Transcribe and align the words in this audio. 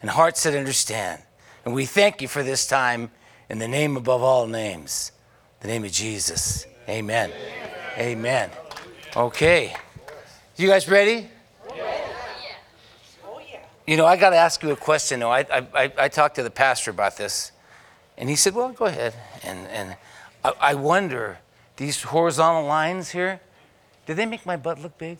and 0.00 0.10
hearts 0.10 0.44
that 0.44 0.56
understand. 0.56 1.20
And 1.66 1.74
we 1.74 1.84
thank 1.84 2.22
you 2.22 2.28
for 2.28 2.42
this 2.42 2.66
time 2.66 3.10
in 3.50 3.58
the 3.58 3.68
name 3.68 3.98
above 3.98 4.22
all 4.22 4.46
names, 4.46 5.12
the 5.60 5.68
name 5.68 5.84
of 5.84 5.92
Jesus. 5.92 6.64
Amen. 6.88 7.30
Amen. 7.96 8.50
Okay. 9.16 9.74
You 10.56 10.68
guys 10.68 10.88
ready? 10.88 11.28
You 13.86 13.96
know, 13.96 14.06
I 14.06 14.16
got 14.16 14.30
to 14.30 14.36
ask 14.36 14.62
you 14.62 14.70
a 14.70 14.76
question. 14.76 15.20
Though. 15.20 15.30
I, 15.30 15.44
I, 15.50 15.92
I 15.98 16.08
talked 16.08 16.36
to 16.36 16.42
the 16.42 16.50
pastor 16.50 16.90
about 16.90 17.16
this, 17.16 17.52
and 18.18 18.28
he 18.28 18.36
said, 18.36 18.54
Well, 18.54 18.70
go 18.70 18.86
ahead. 18.86 19.14
And, 19.42 19.66
and 19.68 19.96
I, 20.42 20.52
I 20.60 20.74
wonder, 20.74 21.38
these 21.76 22.02
horizontal 22.02 22.66
lines 22.66 23.10
here, 23.10 23.40
do 24.06 24.14
they 24.14 24.26
make 24.26 24.44
my 24.44 24.56
butt 24.56 24.80
look 24.80 24.96
big? 24.98 25.18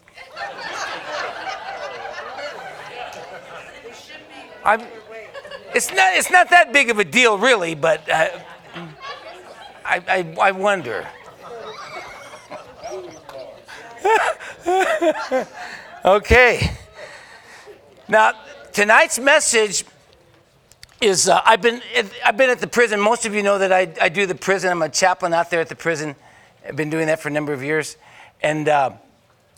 I'm, 4.64 4.80
it's, 5.74 5.90
not, 5.90 6.14
it's 6.14 6.30
not 6.30 6.50
that 6.50 6.72
big 6.72 6.88
of 6.90 6.98
a 6.98 7.04
deal, 7.04 7.36
really, 7.36 7.74
but 7.74 8.08
uh, 8.08 8.28
I, 9.84 10.02
I, 10.08 10.36
I 10.40 10.50
wonder. 10.52 11.06
okay. 16.04 16.70
Now, 18.08 18.32
tonight's 18.72 19.18
message 19.18 19.84
is 21.00 21.28
uh, 21.28 21.40
I've, 21.44 21.62
been, 21.62 21.82
I've 22.24 22.36
been 22.36 22.50
at 22.50 22.60
the 22.60 22.66
prison. 22.66 23.00
Most 23.00 23.26
of 23.26 23.34
you 23.34 23.42
know 23.42 23.58
that 23.58 23.72
I, 23.72 23.92
I 24.00 24.08
do 24.08 24.26
the 24.26 24.34
prison. 24.34 24.70
I'm 24.70 24.82
a 24.82 24.88
chaplain 24.88 25.32
out 25.34 25.50
there 25.50 25.60
at 25.60 25.68
the 25.68 25.74
prison. 25.74 26.14
I've 26.66 26.76
been 26.76 26.90
doing 26.90 27.06
that 27.06 27.20
for 27.20 27.28
a 27.28 27.32
number 27.32 27.52
of 27.52 27.62
years. 27.62 27.96
And 28.42 28.68
uh, 28.68 28.92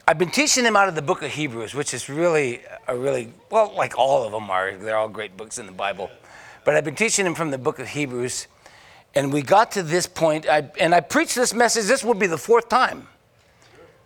I've 0.09 0.19
been 0.19 0.31
teaching 0.31 0.65
them 0.65 0.77
out 0.77 0.89
of 0.89 0.95
the 0.95 1.03
book 1.03 1.23
of 1.23 1.31
Hebrews, 1.31 1.75
which 1.75 1.93
is 1.95 2.09
really 2.09 2.63
a 2.87 2.97
really, 2.97 3.33
well, 3.51 3.73
like 3.77 3.99
all 3.99 4.25
of 4.25 4.33
them 4.33 4.51
are. 4.51 4.77
They're 4.77 4.97
all 4.97 5.09
great 5.09 5.37
books 5.37 5.59
in 5.59 5.67
the 5.67 5.73
Bible. 5.73 6.11
But 6.65 6.77
I've 6.77 6.85
been 6.85 6.97
teaching 6.97 7.25
them 7.25 7.35
from 7.35 7.51
the 7.51 7.59
book 7.59 7.79
of 7.79 7.89
Hebrews. 7.89 8.47
And 9.15 9.33
we 9.33 9.43
got 9.43 9.73
to 9.73 9.83
this 9.83 10.07
point, 10.07 10.49
I, 10.49 10.71
and 10.79 10.95
I 10.95 11.01
preached 11.01 11.35
this 11.35 11.55
message. 11.55 11.87
This 11.87 12.05
will 12.05 12.15
be 12.15 12.27
the 12.27 12.39
fourth 12.39 12.69
time. 12.69 13.09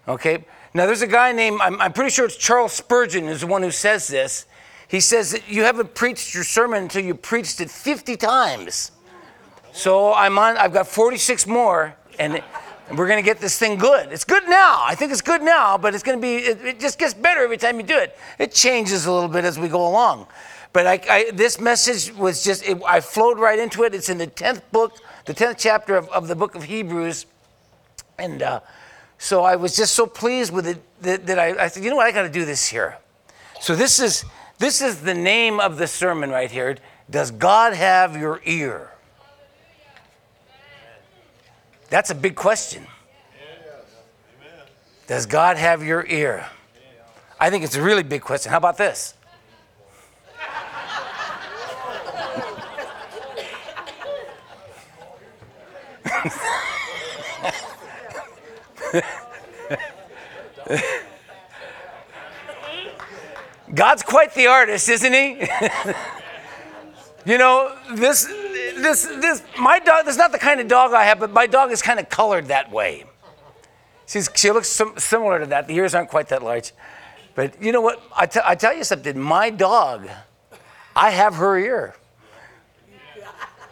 Okay? 0.08 0.44
Now, 0.72 0.86
there's 0.86 1.02
a 1.02 1.06
guy 1.06 1.32
named, 1.32 1.60
I'm, 1.60 1.80
I'm 1.80 1.92
pretty 1.92 2.10
sure 2.10 2.24
it's 2.26 2.36
Charles 2.36 2.72
Spurgeon, 2.72 3.24
is 3.24 3.40
the 3.40 3.46
one 3.46 3.62
who 3.62 3.70
says 3.70 4.06
this. 4.06 4.46
He 4.88 5.00
says 5.00 5.32
that 5.32 5.48
you 5.48 5.62
haven't 5.62 5.94
preached 5.94 6.34
your 6.34 6.44
sermon 6.44 6.82
until 6.84 7.04
you 7.04 7.14
preached 7.14 7.60
it 7.60 7.70
50 7.70 8.16
times. 8.16 8.92
So 9.72 10.12
I'm 10.12 10.38
on, 10.38 10.56
I've 10.56 10.72
got 10.72 10.86
46 10.86 11.46
more, 11.46 11.94
and, 12.18 12.42
we're 12.96 13.06
going 13.06 13.22
to 13.22 13.24
get 13.24 13.38
this 13.38 13.56
thing 13.58 13.78
good. 13.78 14.10
It's 14.12 14.24
good 14.24 14.48
now. 14.48 14.82
I 14.84 14.94
think 14.96 15.12
it's 15.12 15.20
good 15.20 15.42
now, 15.42 15.78
but 15.78 15.94
it's 15.94 16.02
going 16.02 16.18
to 16.18 16.22
be, 16.22 16.36
it, 16.36 16.64
it, 16.64 16.80
just 16.80 16.98
gets 16.98 17.14
better 17.14 17.42
every 17.42 17.56
time 17.56 17.78
you 17.78 17.84
do 17.84 17.96
it. 17.96 18.18
It 18.38 18.52
changes 18.52 19.06
a 19.06 19.12
little 19.12 19.28
bit 19.28 19.44
as 19.44 19.58
we 19.58 19.68
go 19.68 19.86
along. 19.86 20.26
But 20.72 20.86
I, 20.86 21.00
I, 21.08 21.30
this 21.32 21.60
message 21.60 22.12
was 22.14 22.42
just, 22.42 22.64
it, 22.64 22.80
I 22.86 23.00
flowed 23.00 23.38
right 23.38 23.58
into 23.58 23.84
it. 23.84 23.94
It's 23.94 24.08
in 24.08 24.18
the 24.18 24.26
10th 24.26 24.62
book, 24.72 24.98
the 25.24 25.34
10th 25.34 25.56
chapter 25.58 25.96
of, 25.96 26.08
of 26.08 26.26
the 26.26 26.34
book 26.34 26.54
of 26.54 26.64
Hebrews. 26.64 27.26
And, 28.18 28.42
uh, 28.42 28.60
so 29.22 29.44
I 29.44 29.56
was 29.56 29.76
just 29.76 29.94
so 29.94 30.06
pleased 30.06 30.50
with 30.50 30.66
it 30.66 30.82
that, 31.02 31.26
that 31.26 31.38
I, 31.38 31.64
I, 31.64 31.68
said, 31.68 31.84
you 31.84 31.90
know 31.90 31.96
what, 31.96 32.06
I 32.06 32.10
got 32.10 32.22
to 32.22 32.30
do 32.30 32.46
this 32.46 32.66
here. 32.66 32.96
So 33.60 33.76
this 33.76 34.00
is 34.00 34.24
this 34.58 34.80
is 34.80 35.02
the 35.02 35.12
name 35.12 35.60
of 35.60 35.76
the 35.76 35.86
sermon 35.86 36.30
right 36.30 36.50
here. 36.50 36.78
Does 37.10 37.30
God 37.30 37.74
have 37.74 38.16
your 38.16 38.40
ear? 38.46 38.90
That's 41.90 42.08
a 42.08 42.14
big 42.14 42.34
question. 42.34 42.86
Does 45.06 45.26
God 45.26 45.58
have 45.58 45.84
your 45.84 46.06
ear? 46.06 46.48
I 47.38 47.50
think 47.50 47.62
it's 47.62 47.76
a 47.76 47.82
really 47.82 48.02
big 48.02 48.22
question. 48.22 48.50
How 48.50 48.56
about 48.56 48.78
this? 48.78 49.12
God's 63.74 64.02
quite 64.02 64.34
the 64.34 64.46
artist, 64.48 64.88
isn't 64.88 65.12
he? 65.12 65.46
you 67.24 67.38
know, 67.38 67.76
this, 67.94 68.26
this, 68.26 69.04
this, 69.04 69.42
my 69.58 69.78
dog, 69.78 70.06
this 70.06 70.14
is 70.14 70.18
not 70.18 70.32
the 70.32 70.38
kind 70.38 70.60
of 70.60 70.68
dog 70.68 70.92
I 70.92 71.04
have, 71.04 71.20
but 71.20 71.30
my 71.30 71.46
dog 71.46 71.70
is 71.70 71.80
kind 71.82 72.00
of 72.00 72.08
colored 72.08 72.46
that 72.46 72.70
way. 72.70 73.04
She's, 74.06 74.28
she 74.34 74.50
looks 74.50 74.68
sim- 74.68 74.98
similar 74.98 75.38
to 75.38 75.46
that. 75.46 75.68
The 75.68 75.74
ears 75.74 75.94
aren't 75.94 76.08
quite 76.10 76.28
that 76.28 76.42
large. 76.42 76.72
But 77.36 77.62
you 77.62 77.70
know 77.70 77.80
what? 77.80 78.02
I, 78.16 78.26
t- 78.26 78.40
I 78.44 78.56
tell 78.56 78.76
you 78.76 78.82
something. 78.82 79.16
My 79.18 79.50
dog, 79.50 80.08
I 80.96 81.10
have 81.10 81.36
her 81.36 81.56
ear. 81.56 81.94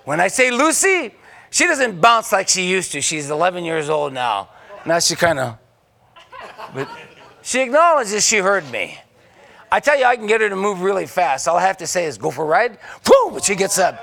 When 0.05 0.21
I 0.21 0.29
say 0.29 0.53
Lucy, 0.53 1.13
she 1.51 1.65
doesn't 1.65 2.01
bounce 2.01 2.31
like 2.31 2.49
she 2.49 2.69
used 2.69 2.93
to. 2.93 3.01
She's 3.01 3.31
11 3.31 3.65
years 3.65 3.91
old 3.91 4.13
now. 4.13 4.51
Now 4.89 4.99
she 5.01 5.17
kind 5.17 5.39
of 5.39 5.59
but 6.75 6.89
she 7.43 7.61
acknowledges 7.61 8.27
she 8.27 8.39
heard 8.39 8.71
me. 8.71 8.99
I 9.71 9.81
tell 9.81 9.99
you, 9.99 10.07
I 10.07 10.17
can 10.17 10.27
get 10.27 10.41
her 10.41 10.49
to 10.49 10.57
move 10.57 10.81
really 10.81 11.07
fast. 11.07 11.47
All 11.47 11.59
I 11.59 11.63
have 11.63 11.77
to 11.79 11.87
say 11.87 12.07
is, 12.07 12.17
go 12.17 12.31
for 12.31 12.45
a 12.45 12.47
ride. 12.47 12.79
Boom! 13.05 13.35
But 13.35 13.45
she 13.45 13.55
gets 13.55 13.79
up. 13.79 13.97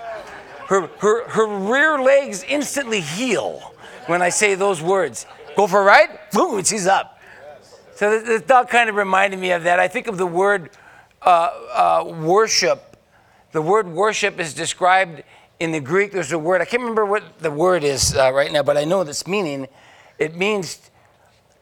Her, 0.68 0.88
her, 1.00 1.28
her 1.30 1.48
rear 1.48 2.00
legs 2.00 2.44
instantly 2.44 3.02
heal 3.02 3.74
when 4.06 4.22
I 4.22 4.30
say 4.30 4.54
those 4.54 4.80
words. 4.80 5.26
Go 5.56 5.66
for 5.66 5.82
a 5.82 5.84
ride. 5.84 6.20
Boom! 6.32 6.60
And 6.60 6.68
she's 6.68 6.86
up. 6.86 7.20
So 7.96 8.20
this, 8.20 8.44
dog 8.44 8.70
kind 8.70 8.88
of 8.88 8.96
reminded 8.96 9.40
me 9.40 9.52
of 9.52 9.64
that. 9.64 9.80
I 9.80 9.88
think 9.88 10.06
of 10.06 10.20
the 10.20 10.28
word 10.28 10.70
uh, 11.24 11.50
uh, 11.74 12.14
worship. 12.22 12.96
The 13.54 13.62
word 13.62 13.88
worship 13.88 14.40
is 14.40 14.54
described 14.54 15.24
in 15.60 15.72
the 15.72 15.80
Greek. 15.80 16.12
There's 16.12 16.32
a 16.32 16.38
word, 16.38 16.62
I 16.62 16.66
can't 16.66 16.82
remember 16.82 17.06
what 17.06 17.40
the 17.40 17.52
word 17.52 17.84
is 17.84 18.16
uh, 18.16 18.32
right 18.32 18.52
now, 18.52 18.62
but 18.62 18.78
I 18.78 18.84
know 18.84 19.04
this 19.04 19.26
meaning. 19.26 19.68
It 20.18 20.36
means 20.36 20.90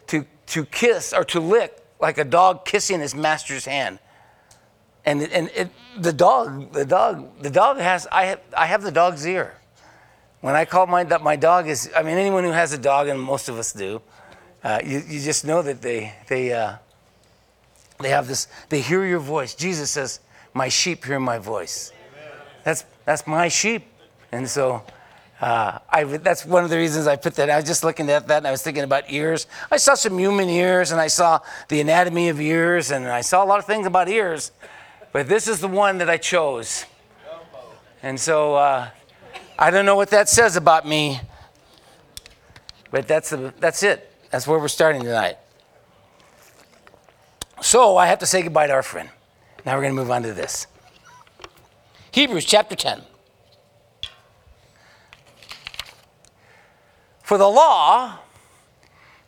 to, 0.07 0.25
to 0.47 0.65
kiss 0.65 1.13
or 1.13 1.23
to 1.25 1.39
lick 1.39 1.81
like 1.99 2.17
a 2.17 2.23
dog 2.23 2.65
kissing 2.65 2.99
his 2.99 3.15
master's 3.15 3.65
hand. 3.65 3.99
And, 5.05 5.21
and 5.23 5.49
it, 5.55 5.69
the 5.97 6.13
dog, 6.13 6.71
the 6.71 6.85
dog, 6.85 7.41
the 7.41 7.49
dog 7.49 7.77
has, 7.77 8.07
I 8.11 8.25
have, 8.25 8.41
I 8.55 8.65
have 8.67 8.83
the 8.83 8.91
dog's 8.91 9.25
ear. 9.25 9.53
When 10.41 10.55
I 10.55 10.65
call 10.65 10.87
my, 10.87 11.03
my 11.19 11.35
dog 11.35 11.67
is, 11.67 11.89
I 11.95 12.03
mean, 12.03 12.17
anyone 12.17 12.43
who 12.43 12.51
has 12.51 12.73
a 12.73 12.77
dog, 12.77 13.07
and 13.07 13.19
most 13.19 13.47
of 13.49 13.57
us 13.57 13.71
do, 13.73 14.01
uh, 14.63 14.79
you, 14.83 15.01
you 15.07 15.21
just 15.21 15.45
know 15.45 15.61
that 15.61 15.81
they, 15.81 16.13
they, 16.27 16.53
uh, 16.53 16.75
they 17.99 18.09
have 18.09 18.27
this, 18.27 18.47
they 18.69 18.81
hear 18.81 19.05
your 19.05 19.19
voice. 19.19 19.55
Jesus 19.55 19.89
says, 19.91 20.19
my 20.53 20.69
sheep 20.69 21.05
hear 21.05 21.19
my 21.19 21.37
voice. 21.37 21.91
That's, 22.63 22.85
that's 23.05 23.25
my 23.25 23.47
sheep. 23.47 23.85
And 24.31 24.47
so 24.47 24.83
uh, 25.41 25.79
I, 25.89 26.03
that's 26.03 26.45
one 26.45 26.63
of 26.63 26.69
the 26.69 26.77
reasons 26.77 27.07
I 27.07 27.15
put 27.15 27.35
that. 27.35 27.49
I 27.49 27.57
was 27.57 27.65
just 27.65 27.83
looking 27.83 28.09
at 28.09 28.27
that 28.27 28.37
and 28.37 28.47
I 28.47 28.51
was 28.51 28.61
thinking 28.61 28.83
about 28.83 29.05
ears. 29.09 29.47
I 29.69 29.77
saw 29.77 29.95
some 29.95 30.17
human 30.17 30.47
ears 30.47 30.91
and 30.91 31.01
I 31.01 31.07
saw 31.07 31.39
the 31.67 31.81
anatomy 31.81 32.29
of 32.29 32.39
ears 32.39 32.91
and 32.91 33.07
I 33.07 33.21
saw 33.21 33.43
a 33.43 33.47
lot 33.47 33.59
of 33.59 33.65
things 33.65 33.85
about 33.85 34.07
ears. 34.07 34.51
But 35.11 35.27
this 35.27 35.47
is 35.47 35.59
the 35.59 35.67
one 35.67 35.97
that 35.99 36.09
I 36.09 36.17
chose. 36.17 36.85
And 38.01 38.19
so 38.19 38.55
uh, 38.55 38.89
I 39.57 39.71
don't 39.71 39.85
know 39.85 39.95
what 39.95 40.09
that 40.11 40.29
says 40.29 40.55
about 40.55 40.87
me, 40.87 41.19
but 42.91 43.07
that's, 43.07 43.29
the, 43.29 43.53
that's 43.59 43.83
it. 43.83 44.11
That's 44.31 44.47
where 44.47 44.59
we're 44.59 44.67
starting 44.67 45.03
tonight. 45.03 45.37
So 47.61 47.97
I 47.97 48.07
have 48.07 48.19
to 48.19 48.25
say 48.25 48.41
goodbye 48.41 48.67
to 48.67 48.73
our 48.73 48.83
friend. 48.83 49.09
Now 49.65 49.75
we're 49.75 49.83
going 49.83 49.95
to 49.95 50.01
move 50.01 50.11
on 50.11 50.23
to 50.23 50.33
this 50.33 50.67
Hebrews 52.11 52.45
chapter 52.45 52.75
10. 52.75 53.01
For 57.33 57.39
the 57.39 57.49
law 57.49 58.19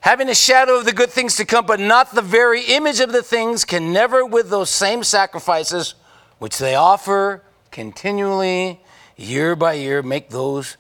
having 0.01 0.29
a 0.29 0.35
shadow 0.35 0.77
of 0.77 0.85
the 0.85 0.93
good 0.93 1.09
things 1.09 1.37
to 1.37 1.43
come, 1.43 1.65
but 1.65 1.79
not 1.79 2.13
the 2.13 2.21
very 2.21 2.61
image 2.61 2.99
of 2.99 3.11
the 3.11 3.23
things, 3.23 3.65
can 3.65 3.91
never, 3.91 4.23
with 4.23 4.51
those 4.51 4.69
same 4.69 5.03
sacrifices 5.03 5.95
which 6.37 6.59
they 6.59 6.75
offer 6.75 7.41
continually, 7.71 8.79
year 9.17 9.55
by 9.55 9.73
year, 9.73 10.03
make 10.03 10.29
those 10.29 10.77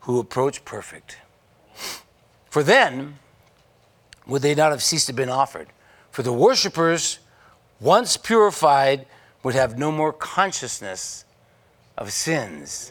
who 0.00 0.18
approach 0.18 0.64
perfect. 0.64 1.18
For 2.50 2.64
then 2.64 3.20
would 4.26 4.42
they 4.42 4.56
not 4.56 4.72
have 4.72 4.82
ceased 4.82 5.06
to 5.06 5.12
have 5.12 5.16
been 5.16 5.28
offered. 5.28 5.68
For 6.10 6.24
the 6.24 6.32
worshippers, 6.32 7.20
once 7.78 8.16
purified, 8.16 9.06
would 9.44 9.54
have 9.54 9.78
no 9.78 9.92
more 9.92 10.12
consciousness 10.12 11.24
of 11.96 12.12
sins. 12.12 12.90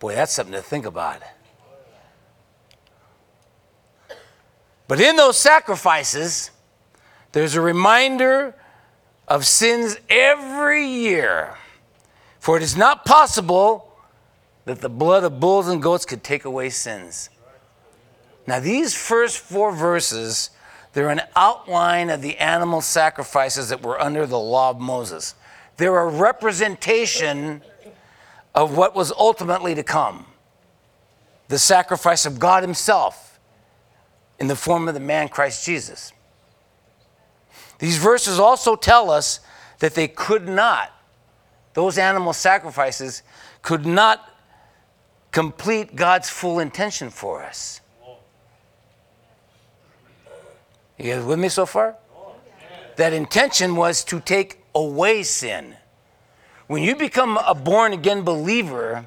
Boy, 0.00 0.16
that's 0.16 0.34
something 0.34 0.52
to 0.52 0.60
think 0.60 0.84
about. 0.84 1.22
But 4.92 5.00
in 5.00 5.16
those 5.16 5.38
sacrifices, 5.38 6.50
there's 7.32 7.54
a 7.54 7.62
reminder 7.62 8.54
of 9.26 9.46
sins 9.46 9.96
every 10.10 10.86
year. 10.86 11.56
For 12.40 12.58
it 12.58 12.62
is 12.62 12.76
not 12.76 13.06
possible 13.06 13.90
that 14.66 14.82
the 14.82 14.90
blood 14.90 15.24
of 15.24 15.40
bulls 15.40 15.66
and 15.66 15.82
goats 15.82 16.04
could 16.04 16.22
take 16.22 16.44
away 16.44 16.68
sins. 16.68 17.30
Now, 18.46 18.60
these 18.60 18.94
first 18.94 19.38
four 19.38 19.72
verses, 19.72 20.50
they're 20.92 21.08
an 21.08 21.22
outline 21.36 22.10
of 22.10 22.20
the 22.20 22.36
animal 22.36 22.82
sacrifices 22.82 23.70
that 23.70 23.82
were 23.82 23.98
under 23.98 24.26
the 24.26 24.38
law 24.38 24.68
of 24.68 24.78
Moses. 24.78 25.34
They're 25.78 26.00
a 26.00 26.10
representation 26.10 27.62
of 28.54 28.76
what 28.76 28.94
was 28.94 29.10
ultimately 29.10 29.74
to 29.74 29.82
come 29.82 30.26
the 31.48 31.58
sacrifice 31.58 32.26
of 32.26 32.38
God 32.38 32.62
Himself 32.62 33.31
in 34.42 34.48
the 34.48 34.56
form 34.56 34.88
of 34.88 34.94
the 34.94 35.00
man 35.00 35.28
Christ 35.28 35.64
Jesus. 35.64 36.12
These 37.78 37.96
verses 37.96 38.40
also 38.40 38.74
tell 38.74 39.08
us 39.08 39.38
that 39.78 39.94
they 39.94 40.08
could 40.08 40.48
not, 40.48 40.90
those 41.74 41.96
animal 41.96 42.32
sacrifices 42.32 43.22
could 43.62 43.86
not 43.86 44.28
complete 45.30 45.94
God's 45.94 46.28
full 46.28 46.58
intention 46.58 47.08
for 47.08 47.44
us. 47.44 47.80
You 50.98 51.14
guys 51.14 51.24
with 51.24 51.38
me 51.38 51.48
so 51.48 51.64
far? 51.64 51.94
That 52.96 53.12
intention 53.12 53.76
was 53.76 54.02
to 54.06 54.18
take 54.18 54.58
away 54.74 55.22
sin. 55.22 55.76
When 56.66 56.82
you 56.82 56.96
become 56.96 57.36
a 57.46 57.54
born 57.54 57.92
again 57.92 58.22
believer, 58.22 59.06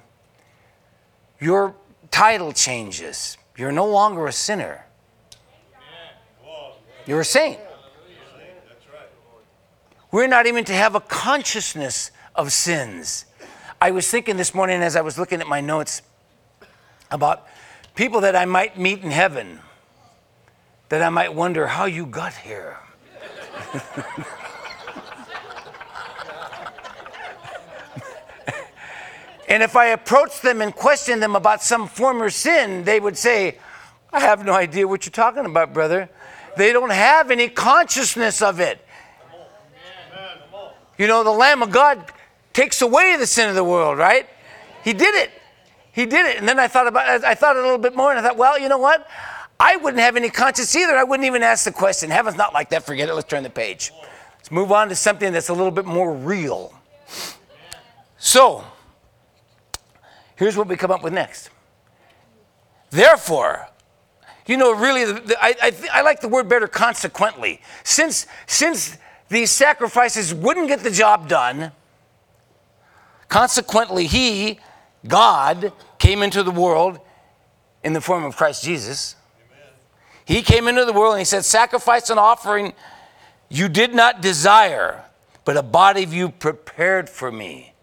your 1.42 1.76
title 2.10 2.54
changes. 2.54 3.38
You're 3.58 3.74
no 3.74 3.86
longer 3.86 4.28
a 4.28 4.32
sinner, 4.32 4.86
you're 7.06 7.22
a 7.22 7.26
saint. 7.26 7.60
We're 10.12 10.28
not 10.28 10.46
even 10.48 10.64
to 10.66 10.74
have 10.74 10.96
a 10.96 11.02
consciousness 11.02 12.12
of 12.36 12.52
sins. 12.54 13.26
I 13.82 13.92
was 13.92 14.10
thinking 14.10 14.38
this 14.38 14.54
morning 14.54 14.82
as 14.82 14.96
I 14.96 15.02
was 15.02 15.20
looking 15.20 15.42
at 15.42 15.48
my 15.48 15.60
notes 15.62 16.02
about 17.12 17.46
people 17.96 18.22
that 18.22 18.36
I 18.36 18.46
might 18.46 18.80
meet 18.80 19.04
in 19.04 19.12
heaven, 19.12 19.60
that 20.90 21.02
I 21.02 21.10
might 21.10 21.34
wonder 21.34 21.68
how 21.68 21.86
you 21.86 22.06
got 22.06 22.34
here. 22.34 22.78
and 29.50 29.62
if 29.62 29.76
I 29.76 29.88
approached 29.88 30.42
them 30.42 30.62
and 30.62 30.74
questioned 30.74 31.22
them 31.22 31.36
about 31.36 31.62
some 31.62 31.88
former 31.88 32.30
sin, 32.30 32.86
they 32.86 33.00
would 33.00 33.18
say, 33.18 33.58
I 34.14 34.22
have 34.22 34.46
no 34.46 34.54
idea 34.54 34.88
what 34.88 35.06
you're 35.06 35.12
talking 35.12 35.46
about, 35.46 35.74
brother. 35.74 36.10
They 36.58 36.72
don't 36.72 36.92
have 36.92 37.32
any 37.32 37.50
consciousness 37.50 38.42
of 38.42 38.60
it. 38.60 38.86
You 40.98 41.08
know, 41.08 41.24
the 41.24 41.32
Lamb 41.32 41.62
of 41.62 41.72
God 41.72 42.12
takes 42.54 42.82
away 42.82 43.18
the 43.18 43.28
sin 43.28 43.50
of 43.50 43.56
the 43.56 43.64
world, 43.64 43.98
right? 43.98 44.28
He 44.84 44.94
did 44.94 45.14
it. 45.16 45.32
He 45.92 46.06
did 46.06 46.26
it. 46.26 46.38
And 46.38 46.48
then 46.48 46.60
I 46.60 46.68
thought 46.68 46.88
about 46.88 47.24
I 47.24 47.36
thought 47.36 47.56
a 47.56 47.62
little 47.62 47.78
bit 47.78 47.96
more 47.96 48.12
and 48.12 48.20
I 48.20 48.22
thought, 48.22 48.38
well, 48.38 48.60
you 48.60 48.70
know 48.70 48.78
what? 48.78 49.08
I 49.60 49.78
wouldn't 49.78 50.02
have 50.02 50.16
any 50.18 50.30
conscience 50.30 50.76
either. 50.76 50.96
I 50.96 51.04
wouldn't 51.04 51.26
even 51.26 51.42
ask 51.44 51.66
the 51.66 51.72
question. 51.72 52.10
Heaven's 52.10 52.38
not 52.38 52.54
like 52.54 52.70
that. 52.70 52.86
Forget 52.86 53.10
it. 53.10 53.14
Let's 53.14 53.28
turn 53.28 53.44
the 53.44 53.50
page. 53.50 53.92
Let's 54.38 54.52
move 54.52 54.72
on 54.72 54.90
to 54.90 54.96
something 54.96 55.32
that's 55.32 55.50
a 55.50 55.54
little 55.54 55.72
bit 55.72 55.86
more 55.86 56.14
real. 56.14 56.74
So, 58.18 58.64
here's 60.36 60.58
what 60.58 60.68
we 60.68 60.76
come 60.76 60.92
up 60.92 61.04
with 61.04 61.14
next. 61.14 61.50
Therefore, 62.90 63.68
you 64.46 64.58
know, 64.58 64.74
really, 64.74 65.06
the, 65.06 65.14
the, 65.14 65.44
I, 65.44 65.56
I, 65.62 65.74
I 65.94 66.02
like 66.02 66.22
the 66.22 66.28
word 66.28 66.48
better 66.48 66.68
consequently. 66.68 67.62
Since, 67.84 68.28
since 68.46 68.98
these 69.30 69.52
sacrifices 69.52 70.34
wouldn't 70.34 70.68
get 70.68 70.82
the 70.82 70.92
job 70.92 71.28
done, 71.28 71.72
consequently, 73.28 74.06
He, 74.06 74.60
God, 75.08 75.74
came 75.98 76.22
into 76.22 76.44
the 76.44 76.52
world 76.52 77.00
in 77.84 77.94
the 77.94 78.02
form 78.02 78.24
of 78.24 78.36
Christ 78.36 78.64
Jesus. 78.64 79.16
He 80.26 80.42
came 80.42 80.68
into 80.68 80.86
the 80.86 80.94
world 80.94 81.14
and 81.14 81.22
he 81.22 81.26
said, 81.26 81.46
Sacrifice 81.46 82.10
and 82.10 82.20
offering 82.20 82.74
you 83.48 83.70
did 83.70 83.94
not 83.94 84.22
desire, 84.22 85.06
but 85.46 85.56
a 85.56 85.64
body 85.64 86.04
you 86.04 86.30
prepared 86.30 87.10
for 87.10 87.32
me. 87.32 87.74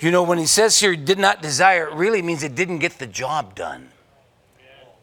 You 0.00 0.10
know, 0.10 0.22
when 0.22 0.38
he 0.38 0.46
says 0.46 0.80
here, 0.80 0.96
did 0.96 1.18
not 1.18 1.42
desire, 1.42 1.88
it 1.88 1.94
really 1.94 2.22
means 2.22 2.42
it 2.42 2.54
didn't 2.54 2.78
get 2.78 2.98
the 2.98 3.06
job 3.06 3.54
done, 3.54 3.90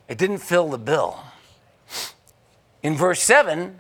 it 0.09 0.17
didn't 0.17 0.39
fill 0.39 0.69
the 0.69 0.77
bill. 0.77 1.19
In 2.81 2.95
verse 2.95 3.21
7, 3.21 3.79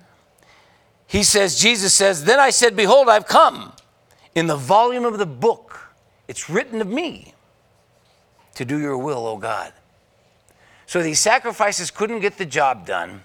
he 1.07 1.23
says, 1.23 1.59
Jesus 1.59 1.93
says, 1.93 2.23
Then 2.23 2.39
I 2.39 2.51
said, 2.51 2.75
Behold, 2.75 3.09
I've 3.09 3.27
come. 3.27 3.73
In 4.35 4.45
the 4.45 4.55
volume 4.55 5.05
of 5.05 5.17
the 5.17 5.25
book, 5.25 5.89
it's 6.27 6.49
written 6.49 6.81
of 6.81 6.87
me 6.87 7.33
to 8.53 8.63
do 8.63 8.79
your 8.79 8.97
will, 8.97 9.25
O 9.25 9.37
God. 9.37 9.73
So 10.85 11.01
these 11.01 11.19
sacrifices 11.19 11.89
couldn't 11.89 12.19
get 12.19 12.37
the 12.37 12.45
job 12.45 12.85
done. 12.85 13.23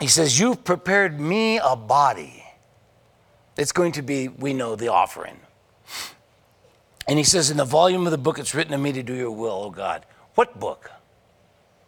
He 0.00 0.06
says, 0.06 0.40
You've 0.40 0.64
prepared 0.64 1.20
me 1.20 1.58
a 1.58 1.76
body. 1.76 2.44
It's 3.58 3.72
going 3.72 3.92
to 3.92 4.02
be, 4.02 4.28
we 4.28 4.54
know, 4.54 4.74
the 4.74 4.88
offering. 4.88 5.38
And 7.06 7.18
he 7.18 7.24
says, 7.24 7.50
In 7.50 7.58
the 7.58 7.64
volume 7.64 8.06
of 8.06 8.10
the 8.10 8.18
book, 8.18 8.38
it's 8.38 8.54
written 8.54 8.72
of 8.72 8.80
me 8.80 8.92
to 8.92 9.02
do 9.02 9.14
your 9.14 9.30
will, 9.30 9.64
O 9.64 9.70
God. 9.70 10.06
What 10.36 10.60
book? 10.60 10.90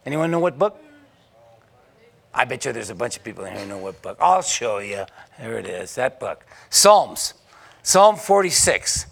Anyone 0.07 0.31
know 0.31 0.39
what 0.39 0.57
book? 0.57 0.75
I 2.33 2.45
bet 2.45 2.65
you 2.65 2.73
there's 2.73 2.89
a 2.89 2.95
bunch 2.95 3.15
of 3.15 3.23
people 3.23 3.45
in 3.45 3.53
here 3.53 3.61
who 3.61 3.69
know 3.69 3.77
what 3.77 4.01
book. 4.01 4.17
I'll 4.19 4.41
show 4.41 4.79
you. 4.79 5.05
There 5.39 5.59
it 5.59 5.67
is, 5.67 5.93
that 5.95 6.19
book. 6.19 6.43
Psalms, 6.71 7.35
Psalm 7.83 8.15
46. 8.15 9.05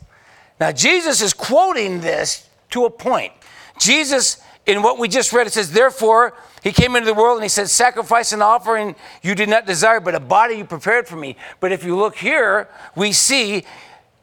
Now, 0.60 0.72
Jesus 0.72 1.22
is 1.22 1.34
quoting 1.34 2.02
this 2.02 2.50
to 2.72 2.86
a 2.86 2.90
point. 2.90 3.32
Jesus, 3.80 4.42
in 4.66 4.82
what 4.82 4.98
we 4.98 5.08
just 5.08 5.32
read, 5.32 5.46
it 5.46 5.54
says, 5.54 5.72
Therefore, 5.72 6.34
he 6.64 6.72
came 6.72 6.96
into 6.96 7.06
the 7.06 7.14
world 7.14 7.38
and 7.38 7.44
he 7.44 7.50
said, 7.50 7.70
Sacrifice 7.70 8.34
and 8.34 8.42
offering 8.42 8.96
you 9.22 9.36
did 9.36 9.50
not 9.50 9.68
desire, 9.68 10.00
but 10.00 10.16
a 10.16 10.20
body 10.20 10.56
you 10.56 10.66
prepared 10.66 11.08
for 11.08 11.16
me. 11.16 11.36
But 11.60 11.72
if 11.72 11.84
you 11.84 11.96
look 11.96 12.16
here, 12.16 12.70
we 12.96 13.12
see 13.12 13.66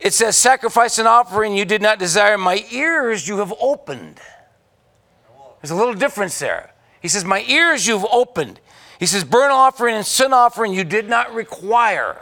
it 0.00 0.12
says, 0.12 0.36
Sacrifice 0.36 0.98
and 0.98 1.06
offering 1.06 1.56
you 1.56 1.64
did 1.64 1.82
not 1.82 2.00
desire, 2.00 2.36
my 2.36 2.64
ears 2.72 3.28
you 3.28 3.38
have 3.38 3.54
opened. 3.60 4.18
There's 5.64 5.70
a 5.70 5.76
little 5.76 5.94
difference 5.94 6.38
there. 6.40 6.74
He 7.00 7.08
says, 7.08 7.24
My 7.24 7.40
ears 7.40 7.86
you've 7.86 8.04
opened. 8.12 8.60
He 9.00 9.06
says, 9.06 9.24
Burnt 9.24 9.50
offering 9.50 9.94
and 9.94 10.04
sin 10.04 10.34
offering 10.34 10.74
you 10.74 10.84
did 10.84 11.08
not 11.08 11.32
require. 11.32 12.18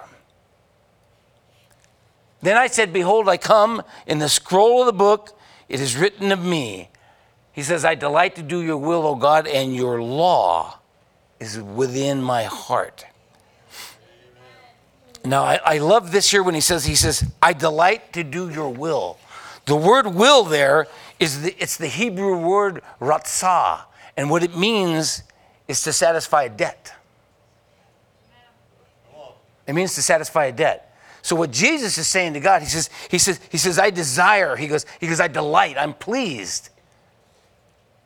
Then 2.40 2.56
I 2.56 2.68
said, 2.68 2.92
Behold, 2.92 3.28
I 3.28 3.38
come 3.38 3.82
in 4.06 4.20
the 4.20 4.28
scroll 4.28 4.82
of 4.82 4.86
the 4.86 4.92
book, 4.92 5.36
it 5.68 5.80
is 5.80 5.96
written 5.96 6.30
of 6.30 6.44
me. 6.44 6.90
He 7.50 7.64
says, 7.64 7.84
I 7.84 7.96
delight 7.96 8.36
to 8.36 8.44
do 8.44 8.62
your 8.62 8.76
will, 8.76 9.04
O 9.04 9.16
God, 9.16 9.48
and 9.48 9.74
your 9.74 10.00
law 10.00 10.78
is 11.40 11.60
within 11.60 12.22
my 12.22 12.44
heart. 12.44 13.06
Now, 15.24 15.42
I, 15.42 15.58
I, 15.64 15.78
love 15.78 16.12
this 16.12 16.30
here 16.30 16.44
when 16.44 16.54
he 16.54 16.60
says, 16.60 16.84
he 16.84 16.94
says, 16.94 17.28
I 17.42 17.54
delight 17.54 18.12
to 18.12 18.22
do 18.22 18.50
your 18.50 18.68
will. 18.68 19.18
The 19.66 19.76
word 19.76 20.06
will 20.14 20.44
there 20.44 20.86
is 21.22 21.42
the, 21.42 21.62
it's 21.62 21.76
the 21.76 21.86
Hebrew 21.86 22.36
word 22.36 22.82
ratzah. 23.00 23.82
And 24.16 24.28
what 24.28 24.42
it 24.42 24.56
means 24.56 25.22
is 25.68 25.82
to 25.84 25.92
satisfy 25.92 26.44
a 26.44 26.48
debt. 26.48 26.92
It 29.68 29.74
means 29.74 29.94
to 29.94 30.02
satisfy 30.02 30.46
a 30.46 30.52
debt. 30.52 30.98
So 31.22 31.36
what 31.36 31.52
Jesus 31.52 31.96
is 31.96 32.08
saying 32.08 32.34
to 32.34 32.40
God, 32.40 32.62
he 32.62 32.68
says, 32.68 32.90
he 33.08 33.18
says, 33.18 33.40
he 33.50 33.56
says, 33.56 33.78
I 33.78 33.90
desire, 33.90 34.56
he 34.56 34.66
goes, 34.66 34.84
he 34.98 35.06
goes, 35.06 35.20
I 35.20 35.28
delight, 35.28 35.76
I'm 35.78 35.94
pleased 35.94 36.70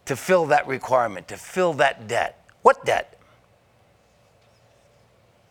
to 0.05 0.15
fill 0.15 0.45
that 0.47 0.67
requirement, 0.67 1.29
to 1.29 1.39
fill 1.39 1.73
that 1.75 2.07
debt. 2.07 2.47
What 2.61 2.85
debt? 2.85 3.19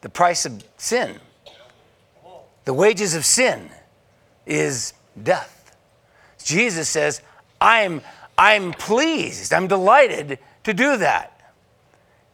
The 0.01 0.09
price 0.09 0.45
of 0.45 0.63
sin. 0.77 1.19
The 2.65 2.73
wages 2.75 3.15
of 3.15 3.25
sin 3.25 3.71
is 4.45 4.93
death. 5.21 5.75
Jesus 6.43 6.87
says, 6.87 7.21
I'm, 7.59 8.01
I'm 8.37 8.73
pleased, 8.73 9.53
I'm 9.53 9.67
delighted 9.67 10.39
to 10.63 10.73
do 10.73 10.97
that. 10.97 11.31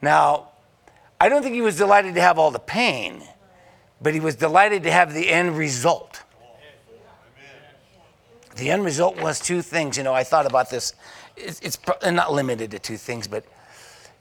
Now, 0.02 0.50
I 1.20 1.30
don't 1.30 1.44
think 1.44 1.54
he 1.54 1.62
was 1.62 1.78
delighted 1.78 2.16
to 2.16 2.22
have 2.22 2.40
all 2.40 2.50
the 2.50 2.60
pain, 2.60 3.22
but 4.02 4.14
he 4.14 4.20
was 4.20 4.36
delighted 4.36 4.84
to 4.84 4.92
have 4.92 5.14
the 5.14 5.30
end 5.30 5.58
result. 5.58 6.24
The 8.56 8.70
end 8.70 8.84
result 8.84 9.22
was 9.22 9.40
two 9.40 9.62
things. 9.62 9.98
You 9.98 10.04
know, 10.04 10.14
I 10.14 10.24
thought 10.24 10.46
about 10.46 10.70
this. 10.70 10.94
It's, 11.38 11.60
it's 11.62 11.80
not 12.04 12.34
limited 12.34 12.72
to 12.72 12.80
two 12.80 12.98
things, 12.98 13.28
but 13.28 13.46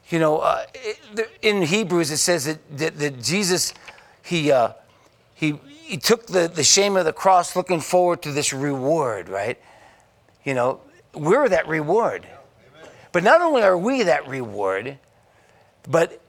you 0.09 0.19
know, 0.19 0.39
uh, 0.39 0.65
in 1.41 1.61
Hebrews 1.63 2.11
it 2.11 2.17
says 2.17 2.45
that, 2.45 2.77
that, 2.77 2.99
that 2.99 3.23
Jesus, 3.23 3.73
he, 4.23 4.51
uh, 4.51 4.73
he, 5.33 5.59
he 5.65 5.97
took 5.97 6.27
the, 6.27 6.47
the 6.47 6.63
shame 6.63 6.97
of 6.97 7.05
the 7.05 7.13
cross 7.13 7.55
looking 7.55 7.79
forward 7.79 8.21
to 8.23 8.31
this 8.31 8.53
reward, 8.53 9.29
right? 9.29 9.57
You 10.43 10.53
know, 10.53 10.81
we're 11.13 11.49
that 11.49 11.67
reward. 11.67 12.25
But 13.11 13.23
not 13.23 13.41
only 13.41 13.61
are 13.61 13.77
we 13.77 14.03
that 14.03 14.27
reward, 14.27 14.97
but 15.89 16.21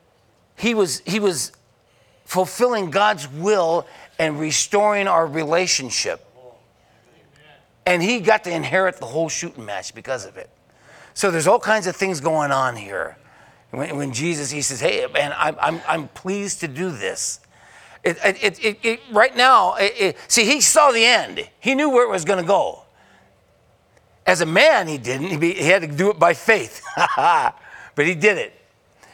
he 0.57 0.75
was, 0.75 1.01
he 1.01 1.21
was 1.21 1.53
fulfilling 2.25 2.91
God's 2.91 3.29
will 3.29 3.87
and 4.19 4.39
restoring 4.39 5.07
our 5.07 5.27
relationship. 5.27 6.25
And 7.85 8.03
he 8.03 8.21
got 8.21 8.45
to 8.45 8.51
inherit 8.51 8.99
the 8.99 9.07
whole 9.07 9.29
shooting 9.29 9.65
match 9.65 9.95
because 9.95 10.25
of 10.25 10.37
it. 10.37 10.51
So 11.15 11.31
there's 11.31 11.47
all 11.47 11.59
kinds 11.61 11.87
of 11.87 11.97
things 11.97 12.21
going 12.21 12.53
on 12.53 12.77
here. 12.77 13.17
When, 13.71 13.97
when 13.97 14.13
Jesus, 14.13 14.51
he 14.51 14.63
says, 14.63 14.81
hey, 14.81 15.07
man, 15.13 15.35
I'm, 15.37 15.57
I'm, 15.61 15.81
I'm 15.89 16.09
pleased 16.09 16.61
to 16.61 16.69
do 16.69 16.91
this. 16.91 17.41
It, 18.05 18.19
it, 18.25 18.79
it, 18.85 19.01
right 19.13 19.37
now, 19.37 19.77
see, 20.29 20.45
he 20.45 20.61
saw 20.61 20.91
the 20.91 21.05
end. 21.05 21.49
He 21.61 21.75
knew 21.75 21.89
where 21.91 22.05
it 22.05 22.11
was 22.11 22.25
going 22.25 22.41
to 22.41 22.47
go. 22.47 22.83
As 24.27 24.41
a 24.41 24.47
man, 24.47 24.87
he 24.89 24.99
didn't. 24.99 25.43
He, 25.43 25.55
had 25.65 25.83
to 25.83 25.89
do 25.89 26.11
it 26.11 26.19
by 26.19 26.35
faith. 26.35 26.83
but 27.17 27.57
he 27.97 28.15
did 28.15 28.39
it. 28.39 28.53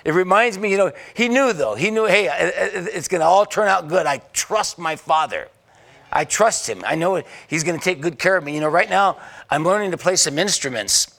It 0.05 0.13
reminds 0.13 0.59
me, 0.59 0.71
you 0.71 0.77
know, 0.77 0.93
he 1.15 1.29
knew 1.29 1.53
though. 1.53 1.75
He 1.75 1.91
knew, 1.91 2.07
hey, 2.07 2.29
uh, 2.29 2.33
uh, 2.33 2.87
it's 2.93 3.09
going 3.09 3.21
to 3.21 3.27
all 3.27 3.45
turn 3.47 3.69
out 3.69 3.89
good. 3.89 4.07
I 4.07 4.19
trust 4.33 4.79
my 4.79 4.97
father. 4.97 5.49
I 6.11 6.25
trust 6.25 6.69
him. 6.69 6.83
I 6.87 6.95
know 6.95 7.23
he's 7.49 7.65
going 7.65 7.79
to 7.79 7.85
take 7.85 8.01
good 8.01 8.19
care 8.19 8.37
of 8.37 8.45
me. 8.45 8.55
You 8.55 8.61
know, 8.61 8.69
right 8.69 8.89
now, 8.89 9.19
I'm 9.51 9.65
learning 9.65 9.91
to 9.91 9.99
play 9.99 10.17
some 10.17 10.39
instruments. 10.39 11.19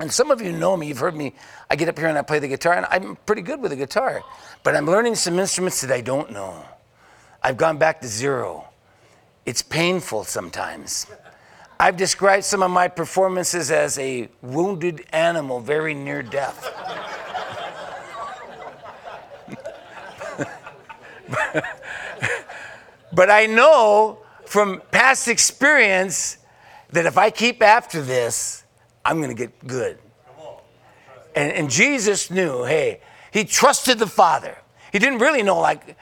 And 0.00 0.12
some 0.12 0.30
of 0.30 0.42
you 0.42 0.52
know 0.52 0.76
me, 0.76 0.88
you've 0.88 0.98
heard 0.98 1.14
me. 1.14 1.34
I 1.70 1.76
get 1.76 1.88
up 1.88 1.98
here 1.98 2.08
and 2.08 2.18
I 2.18 2.22
play 2.22 2.40
the 2.40 2.48
guitar, 2.48 2.74
and 2.74 2.86
I'm 2.90 3.16
pretty 3.26 3.42
good 3.42 3.60
with 3.60 3.70
the 3.70 3.76
guitar. 3.76 4.22
But 4.64 4.76
I'm 4.76 4.86
learning 4.86 5.14
some 5.14 5.38
instruments 5.38 5.80
that 5.82 5.92
I 5.92 6.00
don't 6.00 6.32
know. 6.32 6.64
I've 7.42 7.56
gone 7.56 7.78
back 7.78 8.00
to 8.00 8.08
zero. 8.08 8.68
It's 9.46 9.62
painful 9.62 10.24
sometimes. 10.24 11.06
I've 11.78 11.96
described 11.96 12.44
some 12.44 12.62
of 12.62 12.70
my 12.70 12.88
performances 12.88 13.70
as 13.70 13.98
a 13.98 14.28
wounded 14.42 15.04
animal 15.12 15.60
very 15.60 15.94
near 15.94 16.22
death. 16.22 16.70
but 23.12 23.30
I 23.30 23.46
know 23.46 24.20
from 24.46 24.82
past 24.90 25.26
experience 25.28 26.38
that 26.90 27.06
if 27.06 27.18
I 27.18 27.30
keep 27.30 27.62
after 27.62 28.00
this, 28.00 28.64
I'm 29.04 29.18
going 29.18 29.34
to 29.34 29.36
get 29.36 29.66
good. 29.66 29.98
And, 31.34 31.52
and 31.52 31.70
Jesus 31.70 32.30
knew, 32.30 32.64
hey, 32.64 33.00
he 33.32 33.44
trusted 33.44 33.98
the 33.98 34.06
Father. 34.06 34.56
He 34.92 35.00
didn't 35.00 35.18
really 35.18 35.42
know, 35.42 35.58
like, 35.58 35.96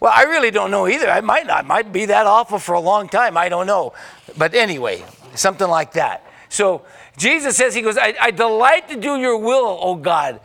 well, 0.00 0.12
I 0.14 0.22
really 0.22 0.50
don't 0.50 0.70
know 0.70 0.88
either. 0.88 1.10
I 1.10 1.20
might 1.20 1.46
not, 1.46 1.66
might 1.66 1.92
be 1.92 2.06
that 2.06 2.26
awful 2.26 2.58
for 2.58 2.74
a 2.74 2.80
long 2.80 3.08
time. 3.08 3.36
I 3.36 3.48
don't 3.48 3.66
know. 3.66 3.92
But 4.36 4.54
anyway, 4.54 5.04
something 5.38 5.68
like 5.68 5.92
that. 5.92 6.24
So 6.48 6.82
Jesus 7.16 7.56
says, 7.56 7.74
He 7.74 7.82
goes, 7.82 7.96
I, 7.96 8.14
I 8.20 8.30
delight 8.30 8.88
to 8.88 8.96
do 8.96 9.16
your 9.16 9.38
will, 9.38 9.78
O 9.80 9.94
God. 9.94 10.40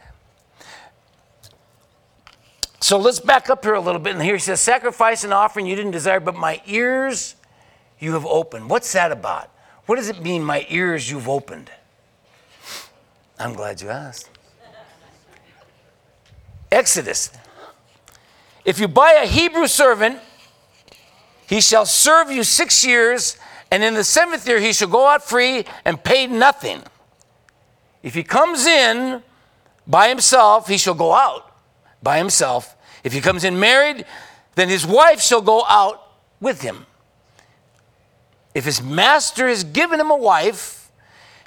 So 2.79 2.97
let's 2.97 3.21
back 3.21 3.49
up 3.49 3.63
here 3.63 3.75
a 3.75 3.79
little 3.79 4.01
bit. 4.01 4.13
And 4.13 4.21
here 4.21 4.35
he 4.35 4.39
says, 4.39 4.59
Sacrifice 4.59 5.23
and 5.23 5.31
offering 5.31 5.65
you 5.65 5.75
didn't 5.75 5.91
desire, 5.91 6.19
but 6.19 6.35
my 6.35 6.61
ears 6.65 7.35
you 7.97 8.11
have 8.13 8.25
opened. 8.25 8.69
What's 8.69 8.91
that 8.91 9.11
about? 9.11 9.49
What 9.85 9.95
does 9.95 10.09
it 10.09 10.21
mean, 10.21 10.43
my 10.43 10.65
ears 10.69 11.09
you've 11.09 11.29
opened? 11.29 11.71
I'm 13.39 13.53
glad 13.53 13.81
you 13.81 13.89
asked. 13.89 14.29
Exodus. 16.71 17.31
If 18.65 18.79
you 18.79 18.87
buy 18.87 19.19
a 19.23 19.27
Hebrew 19.27 19.67
servant, 19.67 20.19
he 21.47 21.61
shall 21.61 21.85
serve 21.85 22.31
you 22.31 22.43
six 22.43 22.85
years, 22.85 23.37
and 23.73 23.83
in 23.83 23.95
the 23.95 24.03
seventh 24.03 24.47
year 24.47 24.59
he 24.59 24.71
shall 24.71 24.87
go 24.87 25.07
out 25.07 25.23
free 25.23 25.65
and 25.83 26.03
pay 26.03 26.27
nothing. 26.27 26.83
If 28.03 28.13
he 28.13 28.21
comes 28.21 28.67
in 28.67 29.23
by 29.87 30.09
himself, 30.09 30.67
he 30.67 30.77
shall 30.77 30.93
go 30.93 31.11
out 31.11 31.51
by 32.03 32.19
himself. 32.19 32.75
If 33.03 33.13
he 33.13 33.19
comes 33.19 33.43
in 33.43 33.59
married, 33.59 34.05
then 34.53 34.69
his 34.69 34.85
wife 34.85 35.21
shall 35.21 35.41
go 35.41 35.65
out 35.67 36.07
with 36.39 36.61
him. 36.61 36.85
If 38.53 38.63
his 38.63 38.79
master 38.79 39.47
has 39.47 39.63
given 39.63 39.99
him 39.99 40.11
a 40.11 40.17
wife, 40.17 40.91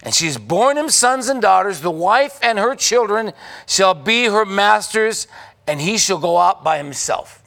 and 0.03 0.13
she 0.13 0.27
has 0.27 0.37
borne 0.37 0.77
him 0.77 0.89
sons 0.89 1.29
and 1.29 1.41
daughters. 1.41 1.81
The 1.81 1.93
wife 1.93 2.41
and 2.43 2.59
her 2.59 2.75
children 2.75 3.35
shall 3.67 3.95
be 3.95 4.25
her 4.25 4.45
masters, 4.45 5.29
and 5.65 5.81
he 5.81 5.97
shall 5.97 6.19
go 6.19 6.39
out 6.39 6.65
by 6.65 6.79
himself. 6.79 7.41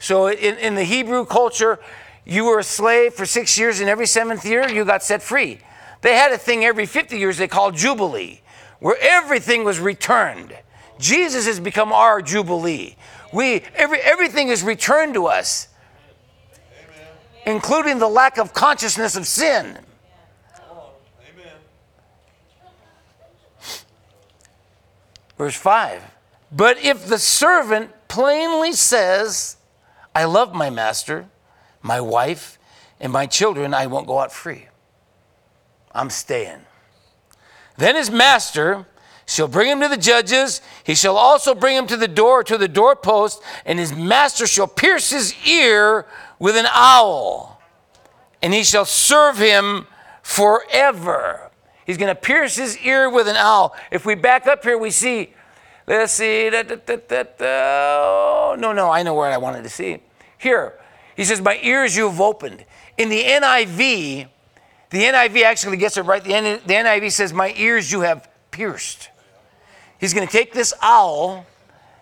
So, 0.00 0.26
in, 0.28 0.56
in 0.58 0.74
the 0.74 0.82
Hebrew 0.82 1.24
culture, 1.24 1.78
you 2.26 2.44
were 2.44 2.58
a 2.58 2.64
slave 2.64 3.14
for 3.14 3.24
six 3.24 3.56
years, 3.56 3.80
and 3.80 3.88
every 3.88 4.06
seventh 4.06 4.44
year 4.44 4.68
you 4.68 4.84
got 4.84 5.02
set 5.02 5.22
free. 5.22 5.60
They 6.02 6.16
had 6.16 6.32
a 6.32 6.38
thing 6.38 6.64
every 6.64 6.84
50 6.84 7.16
years 7.16 7.38
they 7.38 7.48
called 7.48 7.76
Jubilee, 7.76 8.40
where 8.80 8.96
everything 9.00 9.62
was 9.64 9.78
returned. 9.78 10.52
Jesus 10.98 11.46
has 11.46 11.60
become 11.60 11.92
our 11.92 12.20
Jubilee. 12.20 12.96
We, 13.32 13.62
every, 13.76 14.00
everything 14.00 14.48
is 14.48 14.62
returned 14.62 15.14
to 15.14 15.26
us, 15.26 15.68
Amen. 16.84 17.06
including 17.46 17.98
the 18.00 18.08
lack 18.08 18.38
of 18.38 18.52
consciousness 18.52 19.14
of 19.16 19.26
sin. 19.26 19.78
Verse 25.38 25.54
5 25.54 26.02
But 26.50 26.78
if 26.78 27.06
the 27.06 27.18
servant 27.18 27.90
plainly 28.08 28.72
says, 28.72 29.56
I 30.14 30.24
love 30.24 30.54
my 30.54 30.70
master, 30.70 31.26
my 31.86 32.00
wife, 32.00 32.58
and 33.00 33.12
my 33.12 33.26
children, 33.26 33.72
I 33.72 33.86
won't 33.86 34.06
go 34.06 34.18
out 34.18 34.32
free. 34.32 34.66
I'm 35.92 36.10
staying. 36.10 36.60
Then 37.78 37.94
his 37.94 38.10
master 38.10 38.86
shall 39.26 39.48
bring 39.48 39.70
him 39.70 39.80
to 39.80 39.88
the 39.88 39.96
judges. 39.96 40.60
He 40.84 40.94
shall 40.94 41.16
also 41.16 41.54
bring 41.54 41.76
him 41.76 41.86
to 41.88 41.96
the 41.96 42.08
door, 42.08 42.42
to 42.44 42.56
the 42.56 42.68
doorpost, 42.68 43.42
and 43.64 43.78
his 43.78 43.94
master 43.94 44.46
shall 44.46 44.66
pierce 44.66 45.10
his 45.10 45.34
ear 45.46 46.06
with 46.38 46.56
an 46.56 46.66
awl, 46.72 47.60
and 48.42 48.54
he 48.54 48.62
shall 48.62 48.84
serve 48.84 49.38
him 49.38 49.86
forever. 50.22 51.50
He's 51.86 51.98
going 51.98 52.14
to 52.14 52.20
pierce 52.20 52.56
his 52.56 52.78
ear 52.78 53.08
with 53.08 53.28
an 53.28 53.36
owl. 53.36 53.76
If 53.90 54.04
we 54.04 54.14
back 54.14 54.46
up 54.46 54.64
here, 54.64 54.76
we 54.76 54.90
see, 54.90 55.32
let's 55.86 56.12
see, 56.12 56.50
da, 56.50 56.62
da, 56.62 56.96
da, 57.08 57.24
oh, 57.40 58.56
no, 58.58 58.72
no, 58.72 58.90
I 58.90 59.02
know 59.02 59.14
where 59.14 59.30
I 59.30 59.36
wanted 59.36 59.62
to 59.62 59.68
see. 59.68 59.98
Here, 60.38 60.78
he 61.16 61.24
says, 61.24 61.40
My 61.40 61.58
ears 61.62 61.96
you've 61.96 62.20
opened. 62.20 62.64
In 62.98 63.08
the 63.08 63.22
NIV, 63.22 64.28
the 64.90 64.98
NIV 64.98 65.42
actually 65.42 65.76
gets 65.76 65.96
it 65.96 66.02
right. 66.02 66.22
The, 66.22 66.30
NIV 66.30 67.12
says, 67.12 67.32
My 67.32 67.52
ears 67.56 67.90
you 67.90 68.00
have 68.00 68.28
pierced. 68.50 69.10
He's 69.98 70.12
going 70.12 70.26
to 70.26 70.32
take 70.32 70.52
this 70.52 70.74
owl, 70.82 71.46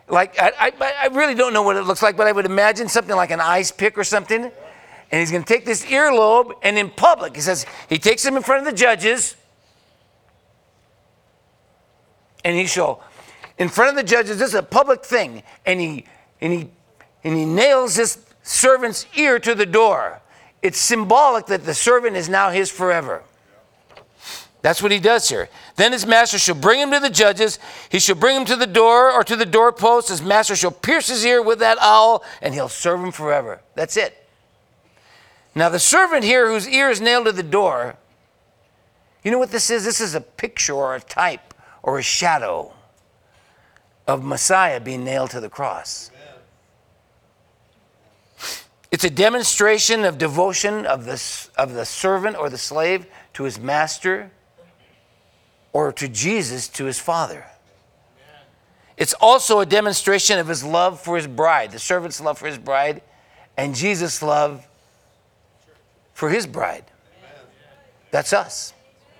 like, 0.08 0.38
I, 0.40 0.52
I, 0.58 0.92
I 1.02 1.06
really 1.06 1.34
don't 1.34 1.52
know 1.52 1.62
what 1.62 1.76
it 1.76 1.82
looks 1.82 2.02
like, 2.02 2.16
but 2.16 2.26
I 2.26 2.32
would 2.32 2.44
imagine 2.44 2.88
something 2.88 3.14
like 3.14 3.30
an 3.30 3.40
ice 3.40 3.70
pick 3.70 3.96
or 3.96 4.04
something. 4.04 4.42
And 4.42 5.20
he's 5.20 5.30
going 5.30 5.44
to 5.44 5.48
take 5.48 5.64
this 5.64 5.84
earlobe, 5.86 6.54
and 6.62 6.76
in 6.76 6.90
public, 6.90 7.36
he 7.36 7.40
says, 7.40 7.64
he 7.88 7.98
takes 7.98 8.24
him 8.24 8.36
in 8.36 8.42
front 8.42 8.66
of 8.66 8.72
the 8.72 8.76
judges 8.76 9.36
and 12.44 12.56
he 12.56 12.66
shall, 12.66 13.02
in 13.58 13.68
front 13.68 13.90
of 13.90 13.96
the 13.96 14.02
judges, 14.02 14.38
this 14.38 14.50
is 14.50 14.54
a 14.54 14.62
public 14.62 15.04
thing, 15.04 15.42
and 15.64 15.80
he 15.80 16.04
and 16.40 16.52
he 16.52 16.68
and 17.24 17.36
he 17.36 17.46
nails 17.46 17.96
his 17.96 18.16
servant's 18.44 19.06
ear 19.16 19.40
to 19.40 19.56
the 19.56 19.66
door. 19.66 20.20
It's 20.62 20.78
symbolic 20.78 21.46
that 21.46 21.64
the 21.64 21.74
servant 21.74 22.16
is 22.16 22.28
now 22.28 22.50
his 22.50 22.70
forever. 22.70 23.24
That's 24.62 24.82
what 24.82 24.92
he 24.92 24.98
does 24.98 25.28
here. 25.28 25.50
Then 25.76 25.92
his 25.92 26.06
master 26.06 26.38
shall 26.38 26.54
bring 26.54 26.80
him 26.80 26.90
to 26.92 27.00
the 27.00 27.10
judges. 27.10 27.58
He 27.90 27.98
shall 27.98 28.14
bring 28.14 28.36
him 28.36 28.44
to 28.46 28.56
the 28.56 28.66
door 28.66 29.10
or 29.12 29.22
to 29.24 29.36
the 29.36 29.44
doorpost. 29.44 30.08
His 30.08 30.22
master 30.22 30.56
shall 30.56 30.70
pierce 30.70 31.08
his 31.08 31.24
ear 31.26 31.42
with 31.42 31.58
that 31.58 31.76
owl, 31.82 32.24
and 32.40 32.54
he'll 32.54 32.70
serve 32.70 33.00
him 33.00 33.12
forever. 33.12 33.60
That's 33.74 33.98
it. 33.98 34.26
Now, 35.54 35.68
the 35.68 35.78
servant 35.78 36.24
here 36.24 36.48
whose 36.48 36.66
ear 36.66 36.88
is 36.88 37.00
nailed 37.00 37.26
to 37.26 37.32
the 37.32 37.42
door, 37.42 37.96
you 39.22 39.30
know 39.30 39.38
what 39.38 39.50
this 39.50 39.70
is? 39.70 39.84
This 39.84 40.00
is 40.00 40.14
a 40.14 40.20
picture 40.20 40.72
or 40.72 40.94
a 40.94 41.00
type 41.00 41.52
or 41.82 41.98
a 41.98 42.02
shadow 42.02 42.72
of 44.06 44.24
Messiah 44.24 44.80
being 44.80 45.04
nailed 45.04 45.30
to 45.30 45.40
the 45.40 45.50
cross. 45.50 46.10
It's 48.94 49.02
a 49.02 49.10
demonstration 49.10 50.04
of 50.04 50.18
devotion 50.18 50.86
of 50.86 51.04
the, 51.04 51.20
of 51.58 51.74
the 51.74 51.84
servant 51.84 52.36
or 52.36 52.48
the 52.48 52.56
slave 52.56 53.06
to 53.32 53.42
his 53.42 53.58
master. 53.58 54.30
or 55.72 55.90
to 55.94 56.06
Jesus 56.06 56.68
to 56.68 56.84
his 56.84 57.00
Father. 57.00 57.44
It's 58.96 59.12
also 59.14 59.58
a 59.58 59.66
demonstration 59.66 60.38
of 60.38 60.46
his 60.46 60.62
love 60.62 61.00
for 61.00 61.16
his 61.16 61.26
bride, 61.26 61.72
the 61.72 61.80
servant's 61.80 62.20
love 62.20 62.38
for 62.38 62.46
his 62.46 62.56
bride, 62.56 63.02
and 63.56 63.74
Jesus' 63.74 64.22
love 64.22 64.64
for 66.12 66.30
his 66.30 66.46
bride. 66.46 66.84
That's 68.12 68.32
us, 68.32 68.74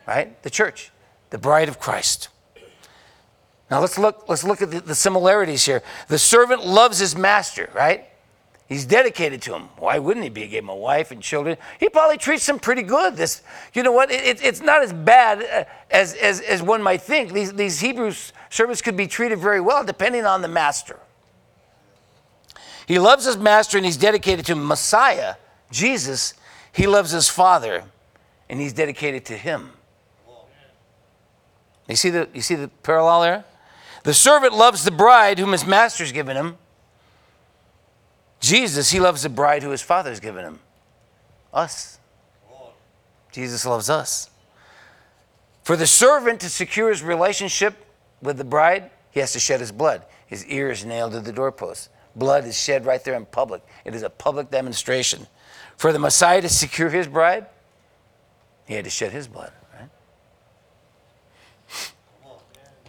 right? 0.07 0.41
The 0.45 0.51
church, 0.51 0.93
the 1.31 1.39
bride 1.39 1.69
of 1.69 1.81
Christ. 1.81 2.29
Now 3.73 3.81
let's 3.81 3.99
look, 3.99 4.29
let's 4.29 4.45
look 4.45 4.63
at 4.63 4.71
the, 4.71 4.83
the 4.83 4.95
similarities 4.95 5.67
here. 5.67 5.83
The 6.07 6.21
servant 6.21 6.65
loves 6.65 7.01
his 7.01 7.17
master, 7.17 7.71
right? 7.75 8.07
He's 8.67 8.87
dedicated 8.87 9.43
to 9.43 9.55
him. 9.55 9.69
Why 9.77 9.99
wouldn't 9.99 10.25
he 10.25 10.31
be? 10.31 10.43
He 10.43 10.49
gave 10.49 10.63
him 10.63 10.71
a 10.71 10.77
wife 10.77 11.11
and 11.11 11.23
children. 11.23 11.59
He 11.79 11.91
probably 11.91 12.17
treats 12.17 12.47
them 12.47 12.59
pretty 12.59 12.83
good. 12.83 13.15
This, 13.15 13.43
you 13.75 13.83
know 13.83 13.93
what? 13.93 14.11
It, 14.11 14.43
it's 14.43 14.63
not 14.63 14.83
as 14.83 14.93
bad 14.93 15.43
uh, 15.43 15.71
as, 15.91 16.15
as, 16.15 16.41
as 16.41 16.63
one 16.63 16.83
might 16.83 17.03
think. 17.03 17.33
These, 17.33 17.53
these 17.53 17.81
Hebrew 17.81 18.13
servants 18.49 18.81
could 18.81 18.97
be 18.97 19.07
treated 19.07 19.39
very 19.39 19.61
well 19.61 19.85
depending 19.85 20.25
on 20.25 20.41
the 20.41 20.49
master. 20.49 20.99
He 22.87 22.99
loves 22.99 23.27
his 23.27 23.37
master 23.37 23.77
and 23.77 23.85
he's 23.85 23.99
dedicated 23.99 24.47
to 24.47 24.55
Messiah, 24.55 25.35
Jesus. 25.71 26.35
He 26.73 26.87
loves 26.87 27.11
his 27.11 27.29
father 27.29 27.85
and 28.49 28.61
he's 28.61 28.73
dedicated 28.73 29.27
to 29.27 29.37
him. 29.37 29.73
You 31.87 31.97
see 31.97 32.09
the, 32.09 32.29
you 32.33 32.41
see 32.41 32.55
the 32.55 32.69
parallel 32.83 33.21
there? 33.21 33.45
The 34.05 34.15
servant 34.15 34.55
loves 34.55 34.85
the 34.85 34.91
bride 34.91 35.39
whom 35.39 35.53
his 35.53 35.67
master's 35.67 36.13
given 36.13 36.37
him. 36.37 36.57
Jesus, 38.45 38.91
he 38.91 39.01
loves 39.01 39.23
the 39.23 39.31
bride 39.31 39.63
who 39.63 39.71
his 39.71 39.81
father's 39.81 40.21
given 40.21 40.45
him. 40.45 40.59
Us. 41.51 41.99
Jesus 43.33 43.65
loves 43.65 43.89
us. 43.89 44.29
For 45.63 45.77
the 45.77 45.87
servant 45.87 46.41
to 46.41 46.51
secure 46.51 46.91
his 46.91 47.03
relationship 47.03 47.75
with 48.21 48.37
the 48.37 48.45
bride, 48.45 48.91
he 49.13 49.21
has 49.21 49.33
to 49.33 49.41
shed 49.41 49.61
his 49.61 49.73
blood. 49.73 50.05
His 50.27 50.45
ear 50.47 50.71
is 50.71 50.85
nailed 50.85 51.13
to 51.13 51.21
the 51.21 51.33
doorpost. 51.33 51.89
Blood 52.15 52.45
is 52.45 52.61
shed 52.61 52.85
right 52.85 53.03
there 53.03 53.15
in 53.15 53.25
public. 53.25 53.63
It 53.83 53.95
is 53.95 54.03
a 54.03 54.11
public 54.11 54.51
demonstration. 54.51 55.27
For 55.79 55.91
the 55.91 55.99
Messiah 55.99 56.43
to 56.43 56.51
secure 56.51 56.91
his 56.91 57.07
bride, 57.07 57.47
he 58.67 58.75
had 58.75 58.85
to 58.85 58.91
shed 58.91 59.13
his 59.13 59.27
blood, 59.27 59.53
right? 59.73 59.89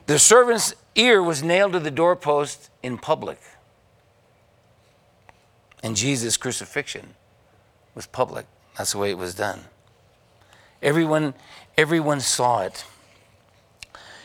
The 0.06 0.20
servant's 0.20 0.76
ear 0.96 1.24
was 1.24 1.42
nailed 1.42 1.72
to 1.74 1.80
the 1.80 1.92
doorpost 1.92 2.70
in 2.84 2.98
public. 2.98 3.40
And 5.86 5.96
Jesus' 5.96 6.36
crucifixion 6.36 7.14
was 7.94 8.08
public. 8.08 8.48
That's 8.76 8.94
the 8.94 8.98
way 8.98 9.12
it 9.12 9.20
was 9.20 9.36
done. 9.36 9.66
Everyone, 10.82 11.36
everyone 11.78 12.22
saw 12.22 12.62
it. 12.62 12.84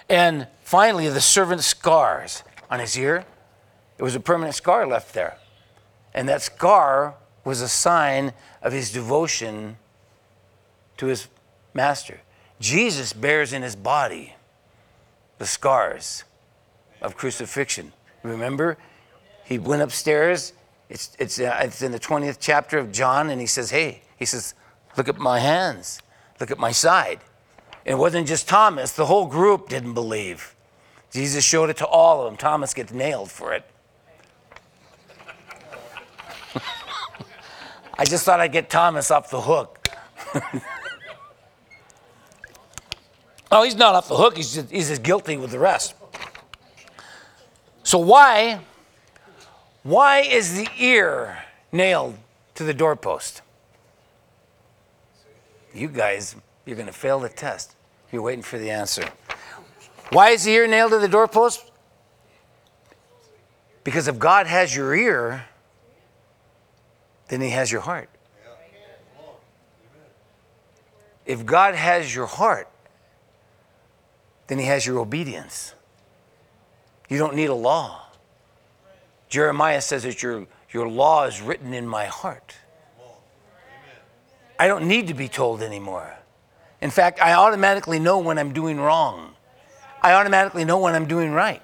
And 0.09 0.47
finally, 0.63 1.11
the 1.11 1.21
servant's 1.21 1.67
scars 1.67 2.45
on 2.71 2.81
his 2.81 2.97
ear. 2.97 3.27
It 3.99 4.03
was 4.03 4.15
a 4.15 4.21
permanent 4.21 4.55
scar 4.55 4.87
left 4.87 5.13
there. 5.13 5.37
And 6.15 6.27
that 6.31 6.41
scar 6.41 7.17
was 7.45 7.61
a 7.61 7.69
sign 7.69 8.33
of 8.63 8.73
his 8.73 8.91
devotion 8.91 9.77
to 10.97 11.09
his 11.09 11.29
master. 11.75 12.23
Jesus 12.59 13.13
bears 13.13 13.53
in 13.53 13.61
his 13.61 13.77
body 13.77 14.35
the 15.37 15.47
scars 15.47 16.25
of 17.03 17.19
crucifixion. 17.19 17.93
Remember, 18.23 18.79
he 19.45 19.59
went 19.59 19.83
upstairs 19.83 20.55
it's, 20.91 21.17
it's, 21.21 21.41
uh, 21.41 21.57
it's 21.63 21.81
in 21.83 21.93
the 21.93 22.01
20th 22.01 22.39
chapter 22.41 22.77
of 22.77 22.91
John, 22.91 23.31
and 23.31 23.41
he 23.41 23.47
says, 23.47 23.71
Hey, 23.71 24.03
he 24.17 24.25
says, 24.25 24.55
look 24.97 25.09
at 25.09 25.19
my 25.19 25.39
hands, 25.39 26.03
look 26.41 26.51
at 26.51 26.59
my 26.59 26.73
side. 26.73 27.21
And 27.87 27.93
it 27.95 27.99
wasn't 27.99 28.27
just 28.27 28.49
Thomas, 28.49 28.91
the 28.93 29.07
whole 29.07 29.27
group 29.27 29.69
didn't 29.69 29.95
believe. 29.95 30.57
Jesus 31.13 31.45
showed 31.45 31.71
it 31.71 31.77
to 31.79 31.87
all 31.87 32.21
of 32.21 32.27
them. 32.27 32.37
Thomas 32.37 32.75
gets 32.75 32.93
nailed 32.93 33.31
for 33.31 33.55
it. 33.55 33.65
I 37.99 38.05
just 38.05 38.25
thought 38.25 38.41
I'd 38.41 38.53
get 38.53 38.69
Thomas 38.69 39.11
off 39.13 39.31
the 39.31 39.41
hook. 39.41 39.89
oh, 43.53 43.63
he's 43.63 43.77
not 43.77 43.95
off 43.95 44.09
the 44.09 44.17
hook, 44.17 44.37
he's, 44.37 44.55
just, 44.55 44.71
he's 44.71 44.91
as 44.91 44.99
guilty 44.99 45.37
with 45.37 45.53
the 45.53 45.59
rest. 45.59 45.95
So, 47.85 47.99
why 47.99 48.61
why 49.83 50.21
is 50.21 50.57
the 50.57 50.69
ear 50.79 51.45
nailed 51.73 52.17
to 52.55 52.65
the 52.65 52.75
doorpost? 52.75 53.43
You 55.75 55.89
guys, 55.89 56.37
you're 56.67 56.77
going 56.77 56.87
to 56.87 56.93
fail 56.93 57.21
the 57.21 57.29
test. 57.29 57.77
You're 58.13 58.23
waiting 58.23 58.43
for 58.43 58.59
the 58.59 58.71
answer. 58.71 59.05
Why 60.11 60.31
is 60.31 60.45
the 60.45 60.53
ear 60.53 60.67
nailed 60.67 60.91
to 60.93 60.99
the 60.99 61.09
doorpost? 61.09 61.71
Because 63.85 64.09
if 64.09 64.19
God 64.19 64.47
has 64.47 64.75
your 64.75 64.95
ear, 64.95 65.47
then 67.29 67.41
He 67.41 67.51
has 67.51 67.71
your 67.71 67.81
heart. 67.81 68.11
If 71.25 71.47
God 71.47 71.75
has 71.77 72.13
your 72.15 72.27
heart, 72.27 72.69
then 74.49 74.59
He 74.59 74.65
has 74.65 74.85
your 74.85 74.99
obedience. 74.99 75.75
You 77.09 77.19
don't 77.19 77.37
need 77.37 77.51
a 77.51 77.55
law. 77.55 78.10
Jeremiah 79.31 79.81
says 79.81 80.03
that 80.03 80.23
your, 80.23 80.47
your 80.71 80.89
law 80.89 81.25
is 81.25 81.41
written 81.41 81.73
in 81.73 81.87
my 81.87 82.07
heart. 82.07 82.57
I 84.59 84.67
don't 84.67 84.87
need 84.87 85.07
to 85.07 85.15
be 85.15 85.29
told 85.29 85.63
anymore. 85.63 86.15
In 86.83 86.91
fact, 86.91 87.23
I 87.23 87.33
automatically 87.33 87.99
know 87.99 88.19
when 88.19 88.39
I'm 88.39 88.53
doing 88.53 88.79
wrong. 88.79 89.35
I 90.03 90.13
automatically 90.13 90.65
know 90.65 90.79
when 90.79 90.95
I'm 90.95 91.07
doing 91.07 91.31
right. 91.31 91.63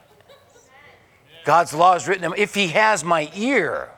God's 1.44 1.74
law 1.74 1.94
is 1.94 2.06
written. 2.08 2.32
If 2.36 2.54
He 2.54 2.68
has 2.68 3.04
my 3.04 3.30
ear, 3.34 3.90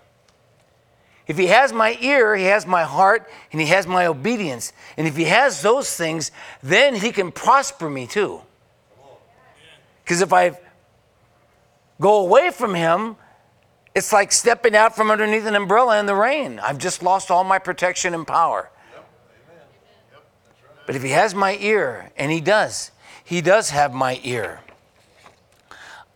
if 1.26 1.36
He 1.36 1.46
has 1.46 1.72
my 1.72 1.96
ear, 2.00 2.34
He 2.34 2.44
has 2.44 2.66
my 2.66 2.84
heart, 2.84 3.28
and 3.52 3.60
He 3.60 3.66
has 3.68 3.86
my 3.86 4.06
obedience. 4.06 4.72
And 4.96 5.06
if 5.06 5.16
He 5.16 5.24
has 5.24 5.62
those 5.62 5.94
things, 5.94 6.30
then 6.62 6.94
He 6.94 7.12
can 7.12 7.32
prosper 7.32 7.90
me 7.90 8.06
too. 8.06 8.40
Because 10.02 10.22
if 10.22 10.32
I 10.32 10.58
go 12.00 12.20
away 12.20 12.50
from 12.50 12.74
Him, 12.74 13.16
it's 13.94 14.12
like 14.12 14.32
stepping 14.32 14.76
out 14.76 14.94
from 14.94 15.10
underneath 15.10 15.46
an 15.46 15.54
umbrella 15.54 15.98
in 15.98 16.06
the 16.06 16.14
rain. 16.14 16.58
I've 16.60 16.78
just 16.78 17.02
lost 17.02 17.30
all 17.30 17.44
my 17.44 17.58
protection 17.58 18.14
and 18.14 18.26
power. 18.26 18.70
But 20.86 20.96
if 20.96 21.02
he 21.02 21.10
has 21.10 21.34
my 21.34 21.56
ear, 21.56 22.10
and 22.16 22.32
he 22.32 22.40
does, 22.40 22.92
he 23.22 23.40
does 23.40 23.70
have 23.70 23.92
my 23.92 24.20
ear. 24.22 24.60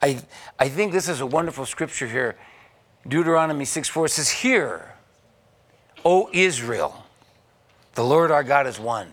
I, 0.01 0.19
I 0.59 0.69
think 0.69 0.93
this 0.93 1.09
is 1.09 1.21
a 1.21 1.27
wonderful 1.27 1.67
scripture 1.67 2.07
here. 2.07 2.37
Deuteronomy 3.07 3.65
6 3.65 3.89
4 3.89 4.09
says, 4.09 4.31
Hear, 4.31 4.95
O 6.05 6.31
Israel, 6.33 7.05
the 7.95 8.05
Lord 8.05 8.31
our 8.31 8.43
God 8.43 8.67
is 8.67 8.81
one. 8.81 9.13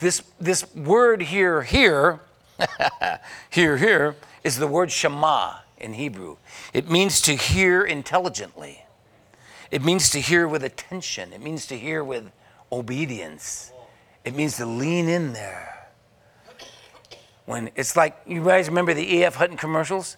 This, 0.00 0.22
this 0.40 0.74
word 0.74 1.22
here, 1.22 1.62
here, 1.62 2.20
here, 3.50 3.76
here, 3.76 4.16
is 4.42 4.58
the 4.58 4.66
word 4.66 4.90
Shema 4.90 5.63
in 5.84 5.94
Hebrew. 5.94 6.38
It 6.72 6.90
means 6.90 7.20
to 7.22 7.36
hear 7.36 7.84
intelligently. 7.84 8.86
It 9.70 9.84
means 9.84 10.10
to 10.10 10.20
hear 10.20 10.48
with 10.48 10.64
attention. 10.64 11.32
It 11.32 11.42
means 11.42 11.66
to 11.66 11.78
hear 11.78 12.02
with 12.02 12.32
obedience. 12.72 13.70
It 14.24 14.34
means 14.34 14.56
to 14.56 14.66
lean 14.66 15.08
in 15.08 15.34
there. 15.34 15.88
When 17.44 17.70
it's 17.76 17.94
like, 17.94 18.16
you 18.26 18.42
guys 18.42 18.68
remember 18.68 18.94
the 18.94 19.16
E.F. 19.16 19.34
Hutton 19.34 19.58
commercials? 19.58 20.16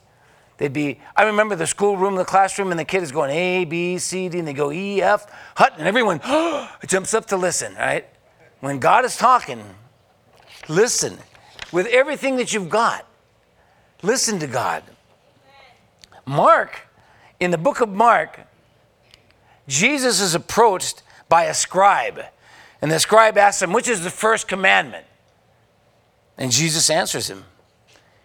They'd 0.59 0.73
be, 0.73 1.01
I 1.17 1.25
remember 1.25 1.57
the 1.57 1.67
schoolroom, 1.67 2.15
the 2.15 2.25
classroom, 2.25 2.71
and 2.71 2.79
the 2.79 2.85
kid 2.85 3.03
is 3.03 3.13
going 3.13 3.31
A, 3.31 3.65
B, 3.65 3.99
C, 3.99 4.29
D, 4.29 4.39
and 4.39 4.49
they 4.49 4.55
go 4.55 4.73
E, 4.73 5.03
F, 5.03 5.27
Hutton, 5.57 5.81
and 5.81 5.89
everyone 5.89 6.21
jumps 6.87 7.13
up 7.13 7.27
to 7.27 7.37
listen, 7.37 7.75
right? 7.75 8.07
When 8.61 8.79
God 8.79 9.05
is 9.05 9.17
talking, 9.17 9.63
listen 10.69 11.19
with 11.73 11.87
everything 11.89 12.37
that 12.37 12.55
you've 12.55 12.71
got. 12.71 13.07
Listen 14.03 14.39
to 14.39 14.47
God. 14.47 14.83
Mark, 16.27 16.89
in 17.39 17.53
the 17.53 17.59
book 17.59 17.81
of 17.81 17.89
Mark, 17.89 18.41
Jesus 19.69 20.21
is 20.21 20.35
approached 20.35 21.03
by 21.29 21.45
a 21.45 21.55
scribe. 21.55 22.21
And 22.83 22.91
the 22.91 22.99
scribe 22.99 23.39
asks 23.39 23.63
him, 23.63 23.73
Which 23.73 23.89
is 23.89 24.03
the 24.03 24.11
first 24.11 24.49
commandment? 24.49 25.07
And 26.37 26.51
Jesus 26.51 26.91
answers 26.91 27.31
him. 27.31 27.45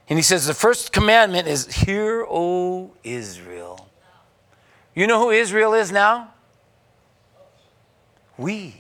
And 0.10 0.18
he 0.18 0.24
says, 0.24 0.46
The 0.46 0.54
first 0.54 0.92
commandment 0.92 1.48
is, 1.48 1.72
Hear, 1.74 2.26
O 2.28 2.92
Israel. 3.04 3.88
You 4.96 5.08
know 5.08 5.20
who 5.20 5.30
Israel 5.30 5.74
is 5.74 5.92
now? 5.92 6.34
We 8.38 8.76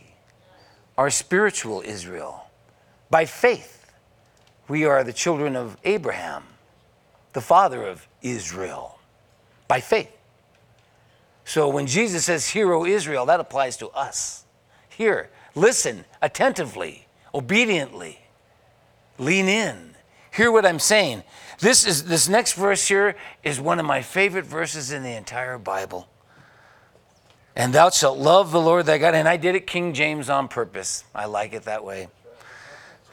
are 0.97 1.10
spiritual 1.10 1.84
Israel. 1.86 2.47
By 3.10 3.25
faith, 3.25 3.91
we 4.67 4.86
are 4.86 5.03
the 5.03 5.13
children 5.13 5.55
of 5.55 5.77
Abraham, 5.84 6.43
the 7.34 7.41
father 7.41 7.86
of 7.86 8.07
Israel 8.21 8.90
by 9.71 9.79
faith. 9.79 10.12
So 11.45 11.69
when 11.69 11.88
Jesus 11.88 12.25
says, 12.25 12.49
Hear, 12.49 12.73
O 12.73 12.84
Israel, 12.84 13.25
that 13.27 13.39
applies 13.39 13.77
to 13.77 13.88
us. 13.91 14.43
Hear, 14.89 15.29
listen 15.55 16.03
attentively, 16.21 17.07
obediently, 17.34 18.19
lean 19.17 19.47
in. 19.47 19.95
hear 20.34 20.51
what 20.51 20.65
I'm 20.65 20.77
saying. 20.77 21.23
This 21.60 21.88
is 21.88 22.03
this 22.03 22.27
next 22.27 22.55
verse 22.55 22.86
here 22.86 23.15
is 23.45 23.62
one 23.62 23.79
of 23.79 23.86
my 23.86 24.01
favorite 24.01 24.43
verses 24.45 24.91
in 24.91 25.03
the 25.03 25.15
entire 25.15 25.57
Bible. 25.57 26.10
And 27.55 27.71
thou 27.71 27.91
shalt 27.91 28.17
love 28.17 28.51
the 28.51 28.60
Lord 28.60 28.88
thy 28.88 28.97
God. 28.97 29.15
And 29.15 29.25
I 29.25 29.38
did 29.38 29.55
it 29.55 29.67
King 29.67 29.93
James 29.93 30.29
on 30.29 30.49
purpose. 30.49 31.05
I 31.15 31.27
like 31.27 31.53
it 31.53 31.63
that 31.63 31.86
way. 31.86 32.10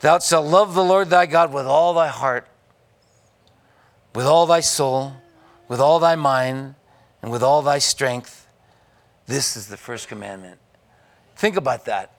Thou 0.01 0.19
shalt 0.19 0.47
love 0.47 0.75
the 0.75 0.83
Lord 0.83 1.09
thy 1.09 1.27
God 1.27 1.53
with 1.53 1.67
all 1.67 1.95
thy 1.95 2.09
heart, 2.09 2.49
with 4.13 4.27
all 4.27 4.47
thy 4.47 4.59
soul, 4.59 5.13
with 5.69 5.81
all 5.81 5.99
thy 5.99 6.17
mind, 6.17 6.75
and 7.23 7.31
with 7.31 7.43
all 7.43 7.63
thy 7.63 7.79
strength. 7.79 8.47
This 9.27 9.57
is 9.57 9.69
the 9.69 9.77
first 9.77 10.09
commandment. 10.09 10.59
Think 11.37 11.57
about 11.57 11.85
that. 11.85 12.13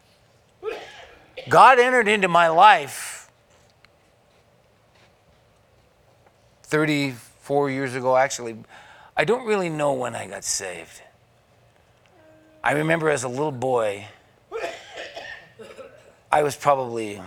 God 1.48 1.80
entered 1.80 2.08
into 2.08 2.28
my 2.28 2.50
life 2.50 3.32
34 6.64 7.72
years 7.72 7.96
ago, 7.96 8.16
actually. 8.16 8.58
I 9.18 9.26
don't 9.26 9.46
really 9.46 9.70
know 9.70 9.94
when 9.94 10.16
I 10.16 10.28
got 10.28 10.44
saved. 10.44 11.02
I 12.64 12.74
remember 12.74 13.10
as 13.10 13.24
a 13.24 13.30
little 13.30 13.52
boy, 13.52 14.06
I 16.32 16.44
was 16.44 16.56
probably 16.56 17.20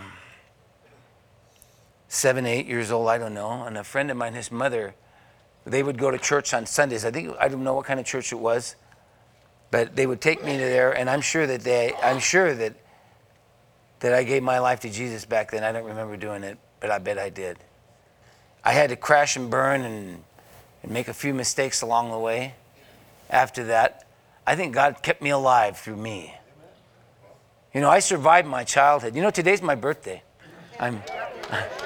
seven, 2.07 2.47
eight 2.47 2.67
years 2.67 2.93
old, 2.93 3.09
I 3.09 3.19
don't 3.19 3.35
know. 3.35 3.65
And 3.65 3.77
a 3.77 3.83
friend 3.83 4.11
of 4.11 4.17
mine, 4.17 4.35
his 4.35 4.53
mother, 4.53 4.95
they 5.65 5.83
would 5.83 5.99
go 5.99 6.11
to 6.11 6.19
church 6.19 6.55
on 6.55 6.67
Sundays. 6.67 7.05
I 7.05 7.11
think, 7.11 7.35
I 7.39 7.49
don't 7.49 7.63
know 7.63 7.75
what 7.75 7.87
kind 7.87 8.01
of 8.01 8.07
church 8.07 8.33
it 8.33 8.39
was, 8.39 8.77
but 9.71 9.95
they 9.95 10.07
would 10.07 10.21
take 10.21 10.45
me 10.45 10.53
to 10.53 10.65
there. 10.65 10.93
And 10.93 11.09
I'm 11.09 11.21
sure 11.21 11.47
that 11.47 11.63
they, 11.63 11.93
I'm 12.03 12.19
sure 12.19 12.55
that, 12.55 12.75
that 14.01 14.13
I 14.13 14.25
gave 14.25 14.43
my 14.43 14.59
life 14.59 14.81
to 14.81 14.91
Jesus 14.91 15.25
back 15.25 15.51
then. 15.51 15.63
I 15.63 15.73
don't 15.73 15.85
remember 15.85 16.17
doing 16.17 16.43
it, 16.43 16.59
but 16.81 16.91
I 16.91 16.99
bet 16.99 17.19
I 17.19 17.31
did. 17.31 17.59
I 18.65 18.73
had 18.73 18.91
to 18.91 18.97
crash 18.97 19.37
and 19.37 19.51
burn 19.51 19.83
and, 19.83 20.23
and 20.83 20.93
make 20.93 21.09
a 21.09 21.15
few 21.15 21.35
mistakes 21.35 21.83
along 21.83 22.11
the 22.11 22.19
way. 22.19 22.55
After 23.31 23.65
that, 23.65 24.07
I 24.47 24.57
think 24.57 24.75
God 24.75 25.03
kept 25.03 25.23
me 25.23 25.31
alive 25.31 25.79
through 25.79 25.97
me. 25.97 26.35
You 27.73 27.81
know, 27.81 27.89
I 27.89 28.01
survived 28.01 28.47
my 28.47 28.65
childhood. 28.65 29.17
You 29.17 29.23
know, 29.23 29.31
today's 29.31 29.63
my 29.63 29.75
birthday. 29.75 30.23
I'm. 30.79 31.03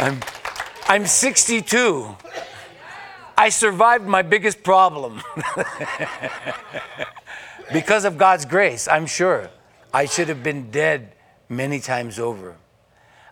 I'm, 0.00 0.20
I'm 0.88 1.06
62. 1.06 2.16
I 3.36 3.50
survived 3.50 4.06
my 4.06 4.22
biggest 4.22 4.62
problem. 4.62 5.22
because 7.72 8.06
of 8.06 8.16
God's 8.16 8.46
grace, 8.46 8.88
I'm 8.88 9.04
sure. 9.04 9.50
I 9.92 10.06
should 10.06 10.28
have 10.28 10.42
been 10.42 10.70
dead 10.70 11.12
many 11.48 11.80
times 11.80 12.18
over. 12.18 12.56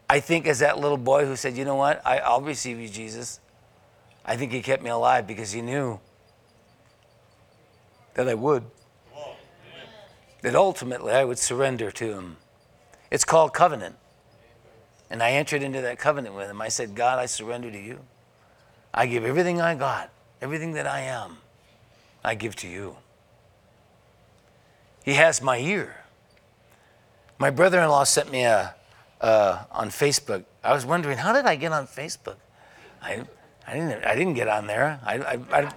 I 0.08 0.20
think 0.20 0.46
as 0.46 0.58
that 0.58 0.78
little 0.78 0.98
boy 0.98 1.24
who 1.24 1.34
said, 1.34 1.56
you 1.56 1.64
know 1.64 1.74
what, 1.74 2.06
I, 2.06 2.18
I'll 2.18 2.42
receive 2.42 2.78
you, 2.78 2.88
Jesus. 2.88 3.40
I 4.24 4.36
think 4.36 4.52
he 4.52 4.60
kept 4.60 4.82
me 4.82 4.90
alive 4.90 5.26
because 5.26 5.52
he 5.52 5.62
knew 5.62 5.98
that 8.14 8.28
I 8.28 8.34
would. 8.34 8.64
That 10.42 10.54
ultimately 10.54 11.12
I 11.12 11.24
would 11.24 11.38
surrender 11.38 11.90
to 11.92 12.12
him. 12.12 12.36
It's 13.10 13.24
called 13.24 13.54
covenant. 13.54 13.96
And 15.10 15.22
I 15.22 15.32
entered 15.32 15.62
into 15.62 15.80
that 15.82 15.98
covenant 15.98 16.34
with 16.34 16.48
him. 16.48 16.60
I 16.60 16.68
said, 16.68 16.94
God, 16.94 17.18
I 17.18 17.26
surrender 17.26 17.70
to 17.70 17.78
you. 17.78 18.00
I 18.92 19.06
give 19.06 19.24
everything 19.24 19.60
I 19.60 19.74
got, 19.74 20.10
everything 20.40 20.72
that 20.72 20.86
I 20.86 21.00
am, 21.00 21.38
I 22.24 22.34
give 22.34 22.56
to 22.56 22.68
you. 22.68 22.96
He 25.04 25.12
has 25.14 25.40
my 25.42 25.58
ear. 25.58 25.96
My 27.38 27.50
brother 27.50 27.80
in 27.80 27.88
law 27.88 28.04
sent 28.04 28.32
me 28.32 28.42
a, 28.42 28.74
on 29.20 29.90
Facebook. 29.90 30.44
I 30.64 30.72
was 30.72 30.86
wondering, 30.86 31.18
how 31.18 31.32
did 31.32 31.44
I 31.44 31.56
get 31.56 31.72
on 31.72 31.86
Facebook? 31.86 32.36
I, 33.02 33.22
I, 33.66 33.74
didn't, 33.74 34.04
I 34.04 34.16
didn't 34.16 34.34
get 34.34 34.48
on 34.48 34.66
there. 34.66 34.98
I, 35.04 35.18
I, 35.18 35.38
I, 35.52 35.72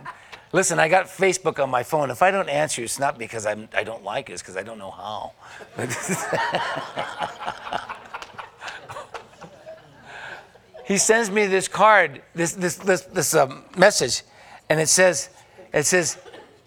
listen, 0.51 0.79
I 0.79 0.87
got 0.87 1.05
Facebook 1.05 1.61
on 1.61 1.69
my 1.69 1.83
phone. 1.83 2.09
If 2.09 2.21
I 2.21 2.31
don't 2.31 2.49
answer, 2.49 2.81
it's 2.81 2.99
not 2.99 3.19
because 3.19 3.45
I'm, 3.45 3.67
I 3.73 3.83
don't 3.83 4.03
like 4.03 4.29
it, 4.29 4.33
it's 4.33 4.41
because 4.41 4.57
I 4.57 4.63
don't 4.63 4.79
know 4.79 4.91
how. 4.91 5.33
he 10.89 10.97
sends 10.97 11.29
me 11.29 11.45
this 11.45 11.67
card, 11.67 12.23
this, 12.33 12.53
this, 12.53 12.75
this, 12.75 13.03
this 13.03 13.35
um, 13.35 13.63
message, 13.77 14.23
and 14.69 14.81
it 14.81 14.89
says, 14.89 15.29
it 15.71 15.85
says, 15.85 16.17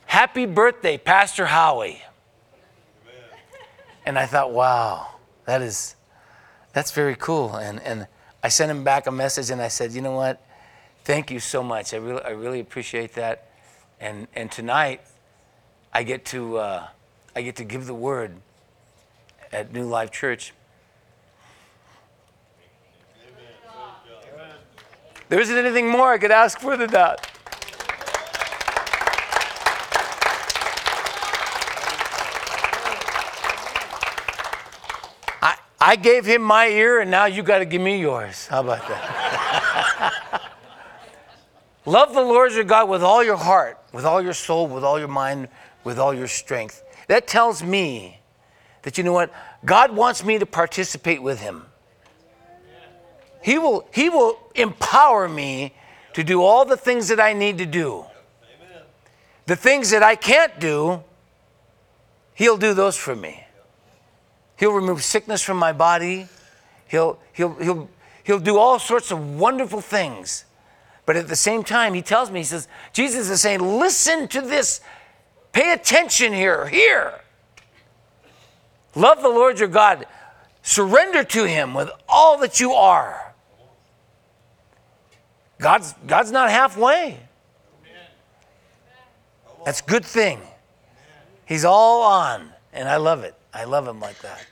Happy 0.06 0.46
birthday, 0.46 0.96
Pastor 0.96 1.46
Howie. 1.46 2.00
And 4.06 4.18
I 4.18 4.26
thought, 4.26 4.52
wow, 4.52 5.08
that 5.46 5.60
is, 5.60 5.96
that's 6.72 6.92
very 6.92 7.16
cool. 7.16 7.56
And, 7.56 7.80
and 7.82 8.06
I 8.42 8.48
sent 8.48 8.70
him 8.70 8.84
back 8.84 9.06
a 9.06 9.10
message 9.10 9.50
and 9.50 9.60
I 9.60 9.68
said, 9.68 9.92
you 9.92 10.02
know 10.02 10.12
what? 10.12 10.46
Thank 11.04 11.30
you 11.30 11.40
so 11.40 11.62
much. 11.62 11.94
I 11.94 11.96
really, 11.96 12.22
I 12.22 12.30
really 12.30 12.60
appreciate 12.60 13.14
that. 13.14 13.50
And, 14.00 14.28
and 14.34 14.52
tonight, 14.52 15.00
I 15.92 16.02
get 16.02 16.24
to, 16.26 16.58
uh, 16.58 16.86
I 17.34 17.42
get 17.42 17.56
to 17.56 17.64
give 17.64 17.86
the 17.86 17.94
word 17.94 18.36
at 19.50 19.72
New 19.72 19.86
Life 19.86 20.10
Church. 20.10 20.52
There 25.32 25.40
isn't 25.40 25.56
anything 25.56 25.88
more 25.88 26.12
I 26.12 26.18
could 26.18 26.30
ask 26.30 26.60
for 26.60 26.76
than 26.76 26.90
that. 26.90 27.26
I, 35.40 35.56
I 35.80 35.96
gave 35.96 36.26
him 36.26 36.42
my 36.42 36.66
ear, 36.66 37.00
and 37.00 37.10
now 37.10 37.24
you 37.24 37.42
got 37.42 37.60
to 37.60 37.64
give 37.64 37.80
me 37.80 37.98
yours. 37.98 38.46
How 38.46 38.60
about 38.60 38.86
that? 38.88 40.42
Love 41.86 42.12
the 42.12 42.20
Lord 42.20 42.52
your 42.52 42.64
God 42.64 42.90
with 42.90 43.02
all 43.02 43.24
your 43.24 43.38
heart, 43.38 43.78
with 43.90 44.04
all 44.04 44.20
your 44.20 44.34
soul, 44.34 44.66
with 44.66 44.84
all 44.84 44.98
your 44.98 45.08
mind, 45.08 45.48
with 45.82 45.98
all 45.98 46.12
your 46.12 46.28
strength. 46.28 46.84
That 47.08 47.26
tells 47.26 47.62
me 47.62 48.20
that 48.82 48.98
you 48.98 49.04
know 49.04 49.14
what? 49.14 49.32
God 49.64 49.96
wants 49.96 50.22
me 50.22 50.38
to 50.38 50.44
participate 50.44 51.22
with 51.22 51.40
him. 51.40 51.64
He 53.42 53.58
will, 53.58 53.86
he 53.92 54.08
will 54.08 54.38
empower 54.54 55.28
me 55.28 55.74
to 56.14 56.22
do 56.22 56.42
all 56.42 56.64
the 56.64 56.76
things 56.76 57.08
that 57.08 57.20
I 57.20 57.32
need 57.32 57.58
to 57.58 57.66
do. 57.66 58.04
The 59.46 59.56
things 59.56 59.90
that 59.90 60.02
I 60.02 60.14
can't 60.14 60.58
do, 60.60 61.02
He'll 62.34 62.56
do 62.56 62.74
those 62.74 62.96
for 62.96 63.14
me. 63.14 63.44
He'll 64.56 64.72
remove 64.72 65.02
sickness 65.02 65.42
from 65.42 65.58
my 65.58 65.72
body. 65.72 66.28
He'll, 66.88 67.18
he'll, 67.32 67.54
he'll, 67.54 67.90
he'll 68.24 68.38
do 68.38 68.58
all 68.58 68.78
sorts 68.78 69.10
of 69.10 69.38
wonderful 69.38 69.80
things. 69.80 70.44
But 71.04 71.16
at 71.16 71.28
the 71.28 71.36
same 71.36 71.64
time, 71.64 71.94
He 71.94 72.02
tells 72.02 72.30
me, 72.30 72.40
He 72.40 72.44
says, 72.44 72.68
Jesus 72.92 73.28
is 73.28 73.40
saying, 73.40 73.60
listen 73.60 74.28
to 74.28 74.40
this. 74.40 74.80
Pay 75.52 75.72
attention 75.72 76.32
here, 76.32 76.66
here. 76.68 77.20
Love 78.94 79.20
the 79.22 79.28
Lord 79.28 79.58
your 79.58 79.68
God. 79.68 80.06
Surrender 80.62 81.24
to 81.24 81.44
Him 81.44 81.74
with 81.74 81.90
all 82.08 82.38
that 82.38 82.60
you 82.60 82.72
are. 82.72 83.21
God's, 85.62 85.94
God's 86.06 86.32
not 86.32 86.50
halfway. 86.50 87.20
That's 89.64 89.80
good 89.80 90.04
thing. 90.04 90.40
He's 91.46 91.64
all 91.64 92.02
on, 92.02 92.50
and 92.72 92.88
I 92.88 92.96
love 92.96 93.22
it. 93.22 93.34
I 93.54 93.64
love 93.64 93.86
him 93.86 94.00
like 94.00 94.20
that. 94.22 94.44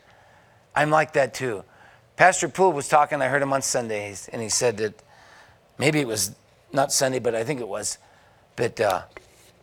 I'm 0.74 0.90
like 0.90 1.14
that 1.14 1.34
too. 1.34 1.64
Pastor 2.16 2.48
Poole 2.48 2.72
was 2.72 2.88
talking, 2.88 3.20
I 3.20 3.28
heard 3.28 3.42
him 3.42 3.52
on 3.52 3.60
Sundays, 3.60 4.28
and 4.32 4.40
he 4.40 4.48
said 4.48 4.76
that 4.76 5.02
maybe 5.78 5.98
it 5.98 6.06
was 6.06 6.36
not 6.72 6.92
Sunday, 6.92 7.18
but 7.18 7.34
I 7.34 7.42
think 7.42 7.60
it 7.60 7.68
was. 7.68 7.98
But 8.54 8.80
uh, 8.80 9.02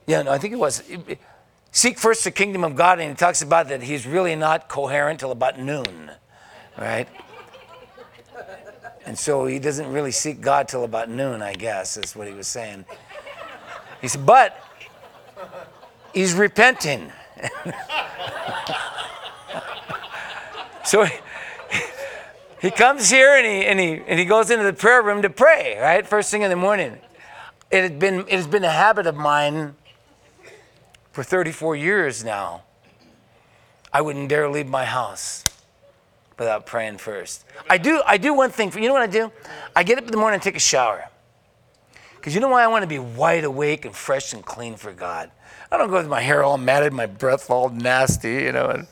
yeah, 0.05 0.23
no, 0.23 0.31
I 0.31 0.38
think 0.39 0.53
it 0.53 0.60
was. 0.60 0.83
Seek 1.71 1.97
first 1.97 2.23
the 2.23 2.31
kingdom 2.31 2.63
of 2.63 2.75
God, 2.75 2.99
and 2.99 3.10
he 3.10 3.15
talks 3.15 3.41
about 3.41 3.69
that 3.69 3.83
he's 3.83 4.05
really 4.05 4.36
not 4.36 4.67
coherent 4.67 5.19
till 5.19 5.31
about 5.31 5.60
noon, 5.60 6.12
right? 6.77 7.07
And 9.07 9.17
so 9.17 9.45
he 9.45 9.57
doesn't 9.57 9.89
really 9.93 10.11
seek 10.11 10.41
God 10.41 10.67
till 10.67 10.83
about 10.83 11.09
noon, 11.09 11.41
I 11.41 11.53
guess, 11.53 11.95
is 11.95 12.13
what 12.13 12.27
he 12.27 12.33
was 12.33 12.45
saying. 12.45 12.83
He 14.01 14.09
said, 14.09 14.25
but 14.25 14.61
he's 16.13 16.33
repenting. 16.33 17.13
so 20.83 21.05
he, 21.05 21.15
he 22.61 22.69
comes 22.69 23.09
here 23.09 23.33
and 23.37 23.45
he, 23.45 23.65
and, 23.65 23.79
he, 23.79 24.01
and 24.05 24.19
he 24.19 24.25
goes 24.25 24.51
into 24.51 24.65
the 24.65 24.73
prayer 24.73 25.01
room 25.01 25.21
to 25.21 25.29
pray, 25.29 25.79
right? 25.79 26.05
First 26.05 26.29
thing 26.29 26.41
in 26.41 26.49
the 26.49 26.57
morning. 26.57 26.97
It, 27.71 27.83
had 27.83 27.99
been, 27.99 28.19
it 28.27 28.31
has 28.31 28.47
been 28.47 28.65
a 28.65 28.71
habit 28.71 29.07
of 29.07 29.15
mine 29.15 29.75
for 31.13 31.23
34 31.23 31.77
years 31.77 32.25
now. 32.25 32.63
I 33.93 34.01
wouldn't 34.01 34.27
dare 34.27 34.49
leave 34.49 34.67
my 34.67 34.83
house 34.83 35.45
without 36.38 36.65
praying 36.65 36.97
first. 36.97 37.45
I 37.69 37.78
do, 37.78 38.02
I 38.06 38.17
do 38.17 38.34
one 38.34 38.52
thing. 38.52 38.71
For, 38.71 38.80
you 38.80 38.88
know 38.88 38.93
what 38.93 39.04
I 39.04 39.08
do? 39.08 39.32
I 39.76 39.84
get 39.84 39.97
up 39.97 40.06
in 40.06 40.12
the 40.12 40.17
morning 40.17 40.36
and 40.36 40.43
take 40.43 40.56
a 40.56 40.60
shower. 40.60 41.10
Because 42.15 42.36
you 42.36 42.41
know 42.41 42.50
why 42.50 42.63
I 42.63 42.67
want 42.67 42.84
to 42.84 42.88
be 42.88 43.00
wide 43.00 43.43
awake 43.43 43.86
and 43.86 43.95
fresh 43.95 44.34
and 44.34 44.45
clean 44.45 44.76
for 44.76 44.91
God. 44.91 45.32
I 45.71 45.78
don't 45.78 45.89
go 45.89 45.95
with 45.95 46.08
my 46.08 46.21
hair 46.21 46.43
all 46.43 46.58
matted, 46.58 46.93
my 46.93 47.06
breath 47.06 47.50
all 47.50 47.69
nasty, 47.69 48.34
you 48.34 48.52
know. 48.52 48.69
And, 48.69 48.88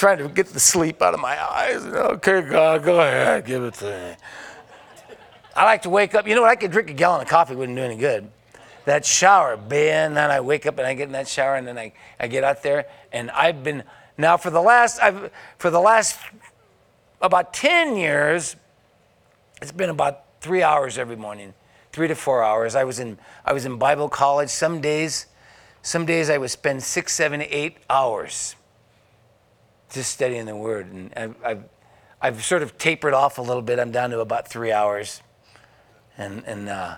trying 0.00 0.16
to 0.16 0.28
get 0.28 0.46
the 0.46 0.60
sleep 0.60 1.02
out 1.02 1.12
of 1.12 1.20
my 1.20 1.38
eyes. 1.38 1.84
Okay, 1.84 2.40
God, 2.40 2.82
go 2.82 3.00
ahead, 3.00 3.44
give 3.44 3.62
it 3.62 3.74
to 3.74 3.84
me. 3.84 4.16
I 5.54 5.64
like 5.64 5.82
to 5.82 5.90
wake 5.90 6.14
up. 6.14 6.26
You 6.26 6.34
know 6.34 6.40
what? 6.40 6.50
I 6.50 6.56
could 6.56 6.70
drink 6.70 6.88
a 6.88 6.94
gallon 6.94 7.20
of 7.20 7.28
coffee, 7.28 7.54
wouldn't 7.54 7.76
do 7.76 7.82
any 7.82 7.96
good. 7.96 8.30
That 8.86 9.04
shower, 9.04 9.58
man, 9.58 10.14
then 10.14 10.30
I 10.30 10.40
wake 10.40 10.64
up 10.64 10.78
and 10.78 10.86
I 10.86 10.94
get 10.94 11.04
in 11.04 11.12
that 11.12 11.28
shower 11.28 11.56
and 11.56 11.66
then 11.66 11.76
I, 11.76 11.92
I 12.18 12.28
get 12.28 12.44
out 12.44 12.62
there 12.62 12.86
and 13.12 13.30
I've 13.32 13.62
been 13.62 13.82
now 14.16 14.38
for 14.38 14.48
the 14.48 14.60
last 14.60 15.00
I've 15.00 15.30
for 15.58 15.70
the 15.70 15.80
last 15.80 16.18
about 17.20 17.52
10 17.52 17.96
years, 17.96 18.56
it's 19.60 19.72
been 19.72 19.90
about 19.90 20.24
three 20.40 20.62
hours 20.62 20.98
every 20.98 21.16
morning, 21.16 21.54
three 21.92 22.08
to 22.08 22.14
four 22.14 22.42
hours. 22.42 22.74
I 22.74 22.84
was 22.84 22.98
in 22.98 23.18
I 23.44 23.52
was 23.52 23.66
in 23.66 23.76
Bible 23.76 24.08
college. 24.08 24.48
Some 24.48 24.80
days, 24.80 25.26
some 25.82 26.06
days 26.06 26.30
I 26.30 26.38
would 26.38 26.50
spend 26.50 26.82
six, 26.82 27.12
seven, 27.12 27.42
eight 27.42 27.76
hours 27.88 28.56
just 29.92 30.12
studying 30.12 30.46
the 30.46 30.56
Word, 30.56 30.86
and 30.92 31.12
I've, 31.16 31.34
I've, 31.44 31.64
I've 32.22 32.44
sort 32.44 32.62
of 32.62 32.78
tapered 32.78 33.12
off 33.12 33.38
a 33.38 33.42
little 33.42 33.62
bit. 33.62 33.78
I'm 33.78 33.90
down 33.90 34.10
to 34.10 34.20
about 34.20 34.48
three 34.48 34.72
hours, 34.72 35.20
and 36.16 36.44
and 36.46 36.68
uh, 36.68 36.96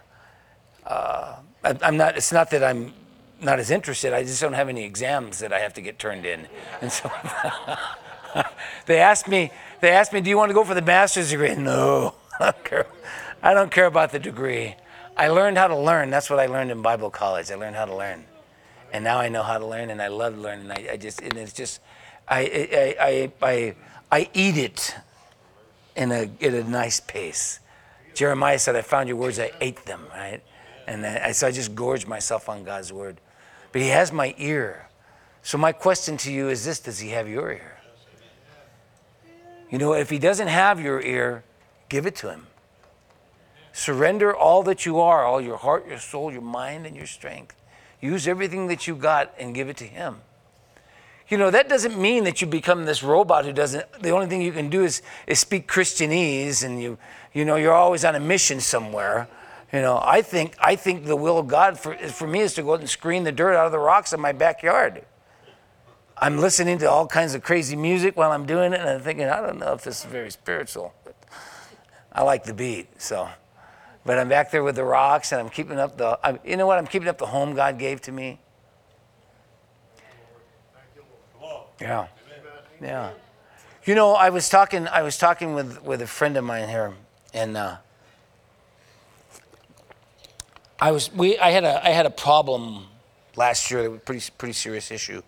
uh, 0.87 1.37
I, 1.65 1.79
I'm 1.83 1.97
not. 1.97 2.17
It's 2.17 2.33
not 2.33 2.51
that 2.51 2.63
I'm 2.63 2.93
not 3.41 3.59
as 3.59 3.71
interested. 3.71 4.13
I 4.13 4.23
just 4.23 4.41
don't 4.41 4.53
have 4.53 4.69
any 4.69 4.85
exams 4.85 5.41
that 5.41 5.53
I 5.53 5.59
have 5.61 5.75
to 5.75 5.81
get 5.81 5.99
turned 5.99 6.27
in, 6.27 6.47
and 6.81 6.93
so 6.93 7.11
they 8.87 8.99
asked 8.99 9.29
me. 9.29 9.51
They 9.81 9.91
asked 9.91 10.13
me, 10.13 10.21
"Do 10.21 10.31
you 10.31 10.37
want 10.37 10.51
to 10.51 10.55
go 10.55 10.65
for 10.65 10.75
the 10.75 10.83
master's 10.83 11.31
degree?" 11.31 11.55
No, 11.55 12.15
I 12.41 12.45
don't 12.53 12.65
care. 12.65 12.87
I 13.43 13.55
don't 13.55 13.71
care 13.71 13.87
about 13.87 14.13
the 14.13 14.19
degree. 14.19 14.77
I 15.17 15.29
learned 15.29 15.59
how 15.59 15.67
to 15.67 15.77
learn. 15.77 16.11
That's 16.11 16.31
what 16.31 16.39
I 16.39 16.47
learned 16.47 16.71
in 16.71 16.81
Bible 16.83 17.11
college. 17.11 17.51
I 17.51 17.57
learned 17.57 17.77
how 17.77 17.85
to 17.85 17.95
learn, 17.95 18.25
and 18.93 19.05
now 19.05 19.19
I 19.19 19.29
know 19.29 19.43
how 19.43 19.59
to 19.59 19.67
learn, 19.67 19.91
and 19.91 20.01
I 20.01 20.09
love 20.09 20.39
learning. 20.39 20.71
I, 20.71 20.93
I 20.93 20.97
just, 20.97 21.21
and 21.21 21.35
it's 21.37 21.53
just, 21.53 21.81
I, 22.29 22.41
I, 22.41 22.97
I, 23.01 23.33
I, 23.43 23.75
I 24.11 24.31
eat 24.33 24.57
it 24.57 24.95
in 25.97 26.13
a, 26.13 26.31
in 26.41 26.55
a 26.55 26.65
nice 26.65 27.01
pace. 27.01 27.61
Jeremiah 28.15 28.59
said, 28.59 28.77
"I 28.77 28.83
found 28.83 29.09
your 29.09 29.17
words. 29.17 29.39
I 29.39 29.53
ate 29.61 29.85
them." 29.85 30.07
Right, 30.11 30.43
and 30.87 31.05
I, 31.05 31.33
so 31.33 31.47
I 31.47 31.51
just 31.51 31.75
gorge 31.75 32.07
myself 32.07 32.49
on 32.49 32.65
God's 32.65 32.93
word. 32.93 33.21
But 33.73 33.83
He 33.83 33.89
has 33.89 34.13
my 34.13 34.35
ear. 34.39 34.89
So 35.43 35.59
my 35.59 35.73
question 35.73 36.17
to 36.19 36.33
you 36.33 36.49
is 36.49 36.65
this: 36.65 36.81
Does 36.81 36.99
He 36.99 37.11
have 37.11 37.29
your 37.29 37.53
ear? 37.53 37.82
You 39.73 39.79
know, 39.79 39.95
if 39.95 40.11
He 40.11 40.19
doesn't 40.19 40.49
have 40.49 40.81
your 40.81 41.01
ear, 41.01 41.45
give 41.89 42.07
it 42.07 42.15
to 42.17 42.31
Him. 42.31 42.47
Surrender 43.73 44.37
all 44.37 44.63
that 44.65 44.85
you 44.85 45.01
are, 45.01 45.25
all 45.25 45.41
your 45.41 45.57
heart, 45.57 45.89
your 45.89 45.99
soul, 45.99 46.31
your 46.31 46.43
mind, 46.43 46.87
and 46.87 46.95
your 46.95 47.07
strength. 47.07 47.57
Use 47.99 48.29
everything 48.29 48.67
that 48.67 48.87
you 48.87 48.95
got 48.95 49.33
and 49.39 49.55
give 49.55 49.71
it 49.71 49.79
to 49.79 49.85
Him. 49.85 50.21
You 51.29 51.39
know, 51.39 51.51
that 51.51 51.71
doesn't 51.71 51.99
mean 51.99 52.25
that 52.25 52.43
you 52.43 52.47
become 52.47 52.85
this 52.85 53.03
robot 53.03 53.47
who 53.47 53.55
doesn't, 53.55 53.91
the 54.03 54.11
only 54.11 54.27
thing 54.27 54.43
you 54.43 54.53
can 54.53 54.69
do 54.69 54.85
is, 54.85 55.01
is 55.27 55.41
speak 55.41 55.67
Christianese 55.67 56.63
and 56.63 56.83
you, 56.83 56.99
you 57.33 57.47
know, 57.47 57.57
you're 57.57 57.73
always 57.73 58.05
on 58.05 58.15
a 58.15 58.21
mission 58.21 58.61
somewhere. 58.61 59.27
You 59.73 59.81
know, 59.81 59.99
I 60.05 60.21
think, 60.21 60.55
I 60.61 60.77
think 60.77 61.07
the 61.07 61.17
will 61.17 61.39
of 61.39 61.47
God 61.49 61.79
for, 61.79 61.97
for 61.97 62.27
me 62.27 62.41
is 62.41 62.53
to 62.55 62.63
go 62.63 62.75
out 62.75 62.81
and 62.81 62.91
screen 62.91 63.25
the 63.25 63.33
dirt 63.33 63.55
out 63.55 63.65
of 63.65 63.73
the 63.73 63.79
rocks 63.79 64.13
in 64.13 64.21
my 64.21 64.33
backyard. 64.33 65.07
I'm 66.23 66.39
listening 66.39 66.79
to 66.79 66.89
all 66.89 67.09
kinds 67.09 67.35
of 67.35 67.43
crazy 67.43 67.75
music 67.75 68.17
while 68.17 68.31
I'm 68.31 68.47
doing 68.47 68.73
it, 68.73 68.79
and 68.79 68.89
I'm 68.89 69.01
thinking, 69.01 69.29
I 69.29 69.41
don't 69.41 69.59
know 69.59 69.73
if 69.73 69.83
this 69.83 70.05
is 70.05 70.05
very 70.05 70.31
spiritual. 70.31 70.95
But 71.05 71.17
I 72.13 72.23
like 72.23 72.45
the 72.45 72.55
beat, 72.55 73.03
so. 73.03 73.29
But 74.07 74.21
I'm 74.21 74.29
back 74.29 74.53
there 74.53 74.63
with 74.63 74.77
the 74.77 74.85
rocks, 74.85 75.33
and 75.33 75.41
I'm 75.41 75.49
keeping 75.49 75.81
up 75.81 75.99
the. 75.99 76.21
I'm, 76.23 76.39
you 76.45 76.57
know 76.57 76.69
what? 76.69 76.79
I'm 76.79 76.87
keeping 76.87 77.09
up 77.09 77.19
the 77.19 77.27
home 77.27 77.57
God 77.57 77.77
gave 77.77 78.01
to 78.03 78.13
me. 78.13 78.39
Yeah, 81.81 82.07
yeah. 82.81 83.11
You 83.85 83.97
know, 83.97 84.13
I 84.13 84.31
was 84.31 84.49
talking. 84.49 84.87
I 84.87 85.03
was 85.03 85.19
talking 85.19 85.55
with 85.55 85.83
with 85.83 86.03
a 86.03 86.07
friend 86.07 86.37
of 86.37 86.45
mine 86.45 86.69
here, 86.69 86.93
and 87.35 87.57
uh, 87.57 87.79
I 90.81 90.93
was 90.93 91.13
we. 91.13 91.37
I 91.41 91.51
had 91.51 91.65
a 91.65 91.85
I 91.85 91.91
had 91.91 92.07
a 92.07 92.11
problem 92.11 92.87
last 93.35 93.73
year. 93.73 93.97
A 93.97 93.99
pretty 93.99 94.25
pretty 94.39 94.55
serious 94.55 94.93
issue, 94.93 95.23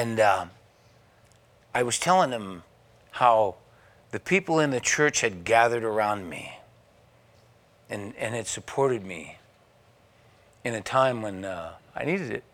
and 0.00 0.18
uh, 0.18 0.46
I 1.74 1.82
was 1.82 1.98
telling 1.98 2.30
him 2.30 2.62
how 3.10 3.56
the 4.12 4.18
people 4.18 4.58
in 4.58 4.70
the 4.70 4.80
church 4.80 5.20
had 5.20 5.44
gathered 5.44 5.84
around 5.84 6.26
me 6.26 6.58
and, 7.90 8.14
and 8.16 8.34
had 8.34 8.46
supported 8.46 9.04
me 9.04 9.36
in 10.64 10.72
a 10.72 10.80
time 10.80 11.20
when 11.20 11.44
uh, 11.44 11.72
I 11.94 12.04
needed 12.06 12.30
it. 12.30 12.44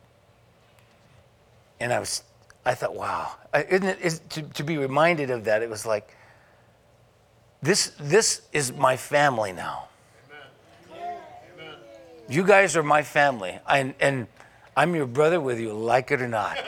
And 1.78 1.92
I 1.92 2.00
was, 2.00 2.24
I 2.64 2.74
thought, 2.74 2.96
wow, 2.96 3.36
isn't 3.54 3.86
it, 3.86 4.00
is, 4.00 4.20
to, 4.30 4.42
to 4.42 4.64
be 4.64 4.76
reminded 4.76 5.30
of 5.30 5.44
that, 5.44 5.62
it 5.62 5.70
was 5.70 5.86
like, 5.86 6.16
this, 7.62 7.92
this 8.00 8.42
is 8.52 8.72
my 8.72 8.96
family 8.96 9.52
now. 9.52 9.84
You 12.28 12.42
guys 12.42 12.76
are 12.76 12.82
my 12.82 13.04
family. 13.04 13.60
And, 13.68 13.94
and 14.00 14.26
I'm 14.76 14.94
your 14.94 15.06
brother 15.06 15.40
whether 15.40 15.60
you 15.60 15.72
like 15.72 16.10
it 16.10 16.20
or 16.20 16.28
not. 16.28 16.58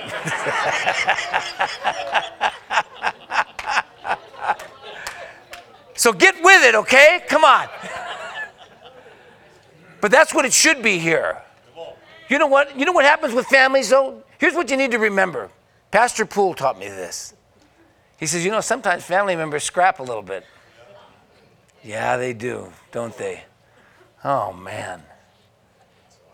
so 5.94 6.12
get 6.14 6.42
with 6.42 6.64
it, 6.64 6.74
okay? 6.74 7.20
Come 7.28 7.44
on. 7.44 7.68
But 10.00 10.10
that's 10.10 10.32
what 10.32 10.46
it 10.46 10.54
should 10.54 10.82
be 10.82 10.98
here. 10.98 11.42
You 12.30 12.38
know 12.38 12.46
what? 12.46 12.78
You 12.78 12.86
know 12.86 12.92
what 12.92 13.04
happens 13.04 13.34
with 13.34 13.46
families 13.46 13.90
though? 13.90 14.22
Here's 14.38 14.54
what 14.54 14.70
you 14.70 14.76
need 14.76 14.92
to 14.92 14.98
remember. 14.98 15.50
Pastor 15.90 16.24
Poole 16.24 16.54
taught 16.54 16.78
me 16.78 16.88
this. 16.88 17.34
He 18.18 18.26
says, 18.26 18.44
you 18.44 18.50
know, 18.50 18.60
sometimes 18.60 19.04
family 19.04 19.36
members 19.36 19.64
scrap 19.64 20.00
a 20.00 20.02
little 20.02 20.22
bit. 20.22 20.44
Yeah, 21.82 22.16
they 22.16 22.32
do, 22.32 22.72
don't 22.90 23.16
they? 23.16 23.44
Oh 24.24 24.52
man. 24.52 25.02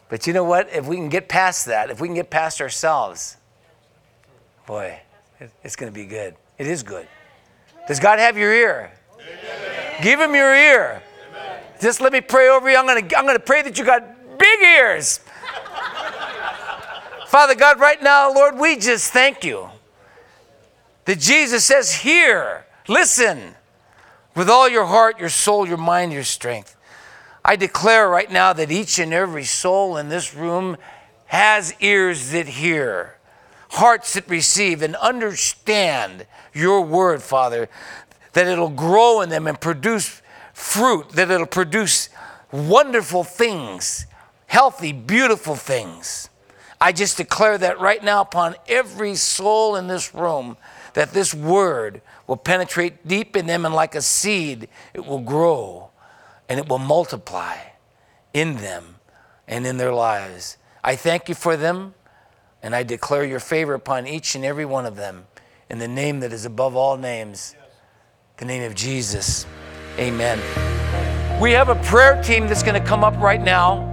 But 0.09 0.27
you 0.27 0.33
know 0.33 0.45
what? 0.45 0.69
If 0.73 0.87
we 0.87 0.97
can 0.97 1.09
get 1.09 1.29
past 1.29 1.67
that, 1.67 1.91
if 1.91 2.01
we 2.01 2.09
can 2.09 2.15
get 2.15 2.31
past 2.31 2.61
ourselves, 2.61 3.37
boy, 4.67 5.01
it's 5.63 5.77
going 5.77 5.93
to 5.93 5.95
be 5.95 6.07
good. 6.07 6.37
It 6.59 6.67
is 6.67 6.83
good. 6.83 7.09
Does 7.89 8.01
God 8.01 8.19
have 8.19 8.39
your 8.39 8.53
ear? 8.53 8.93
Amen. 9.15 10.03
Give 10.03 10.21
him 10.21 10.35
your 10.35 10.55
ear. 10.55 11.03
Just 11.81 12.01
let 12.01 12.13
me 12.13 12.21
pray 12.21 12.49
over 12.49 12.71
you. 12.71 12.77
I'm 12.77 12.87
going 12.87 13.09
to 13.09 13.19
I'm 13.19 13.25
going 13.25 13.37
to 13.37 13.43
pray 13.43 13.63
that 13.63 13.79
you 13.79 13.85
got 13.85 14.39
big 14.39 14.63
ears. 14.63 15.19
Father 17.27 17.55
God, 17.55 17.81
right 17.81 18.03
now, 18.03 18.33
Lord, 18.33 18.59
we 18.59 18.77
just 18.77 19.13
thank 19.13 19.45
you 19.45 19.69
that 21.05 21.19
Jesus 21.19 21.65
says, 21.65 21.93
Hear, 21.93 22.67
listen 22.89 23.55
with 24.35 24.49
all 24.49 24.69
your 24.69 24.87
heart, 24.87 25.19
your 25.19 25.29
soul, 25.29 25.67
your 25.67 25.77
mind, 25.77 26.13
your 26.13 26.25
strength. 26.25 26.77
I 27.45 27.57
declare 27.57 28.09
right 28.09 28.31
now 28.31 28.55
that 28.55 28.71
each 28.71 28.99
and 28.99 29.13
every 29.13 29.45
soul 29.45 29.99
in 29.99 30.09
this 30.09 30.35
room 30.35 30.79
has 31.27 31.75
ears 31.79 32.31
that 32.31 32.47
hear, 32.47 33.19
hearts 33.71 34.15
that 34.15 34.29
receive 34.31 34.81
and 34.81 34.97
understand 34.97 36.27
your 36.55 36.81
word, 36.81 37.23
Father, 37.23 37.69
that 38.33 38.47
it'll 38.47 38.71
grow 38.71 39.21
in 39.21 39.29
them 39.29 39.47
and 39.47 39.61
produce 39.61 40.23
fruit, 40.55 41.11
that 41.11 41.31
it'll 41.31 41.47
produce 41.47 42.09
wonderful 42.51 43.25
things, 43.25 44.07
healthy, 44.47 44.93
beautiful 44.93 45.55
things. 45.55 46.31
I 46.81 46.93
just 46.93 47.19
declare 47.19 47.59
that 47.59 47.79
right 47.79 48.03
now 48.03 48.23
upon 48.23 48.55
every 48.69 49.17
soul 49.17 49.77
in 49.77 49.87
this 49.87 50.15
room 50.15 50.57
that 50.95 51.13
this 51.13 51.35
word 51.35 52.01
will 52.27 52.37
penetrate 52.39 53.07
deep 53.07 53.37
in 53.37 53.47
them 53.47 53.67
and 53.67 53.75
like 53.75 53.95
a 53.95 54.03
seed, 54.03 54.69
it 54.95 55.05
will 55.05 55.21
grow 55.21 55.91
and 56.55 56.61
it 56.61 56.69
will 56.69 56.79
multiply 56.79 57.57
in 58.33 58.59
them 58.59 58.95
and 59.49 59.67
in 59.67 59.77
their 59.77 59.93
lives. 59.93 60.57
I 60.85 60.95
thank 60.95 61.29
you 61.29 61.35
for 61.35 61.57
them 61.57 61.95
and 62.63 62.77
I 62.77 62.85
declare 62.85 63.25
your 63.25 63.41
favor 63.41 63.75
upon 63.75 64.07
each 64.07 64.37
and 64.37 64.45
every 64.45 64.65
one 64.65 64.87
of 64.87 64.95
them 64.95 65.27
in 65.69 65.81
the 65.81 65.89
name 65.89 66.21
that 66.21 66.33
is 66.33 66.45
above 66.45 66.77
all 66.77 66.97
names, 66.97 67.57
the 68.37 68.45
name 68.45 68.63
of 68.63 68.77
Jesus. 68.77 69.47
Amen. 69.99 70.39
We 71.43 71.51
have 71.51 71.71
a 71.71 71.75
prayer 71.83 72.23
team 72.23 72.47
that's 72.47 72.63
going 72.63 72.81
to 72.81 72.89
come 72.89 73.03
up 73.03 73.17
right 73.17 73.43
now. 73.43 73.91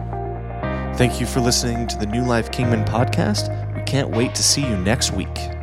Thank 0.98 1.20
you 1.20 1.26
for 1.26 1.40
listening 1.40 1.88
to 1.88 1.98
the 1.98 2.06
New 2.06 2.24
Life 2.24 2.52
Kingman 2.52 2.86
podcast. 2.86 3.50
We 3.76 3.82
can't 3.86 4.12
wait 4.12 4.36
to 4.36 4.44
see 4.44 4.62
you 4.62 4.78
next 4.78 5.14
week. 5.14 5.61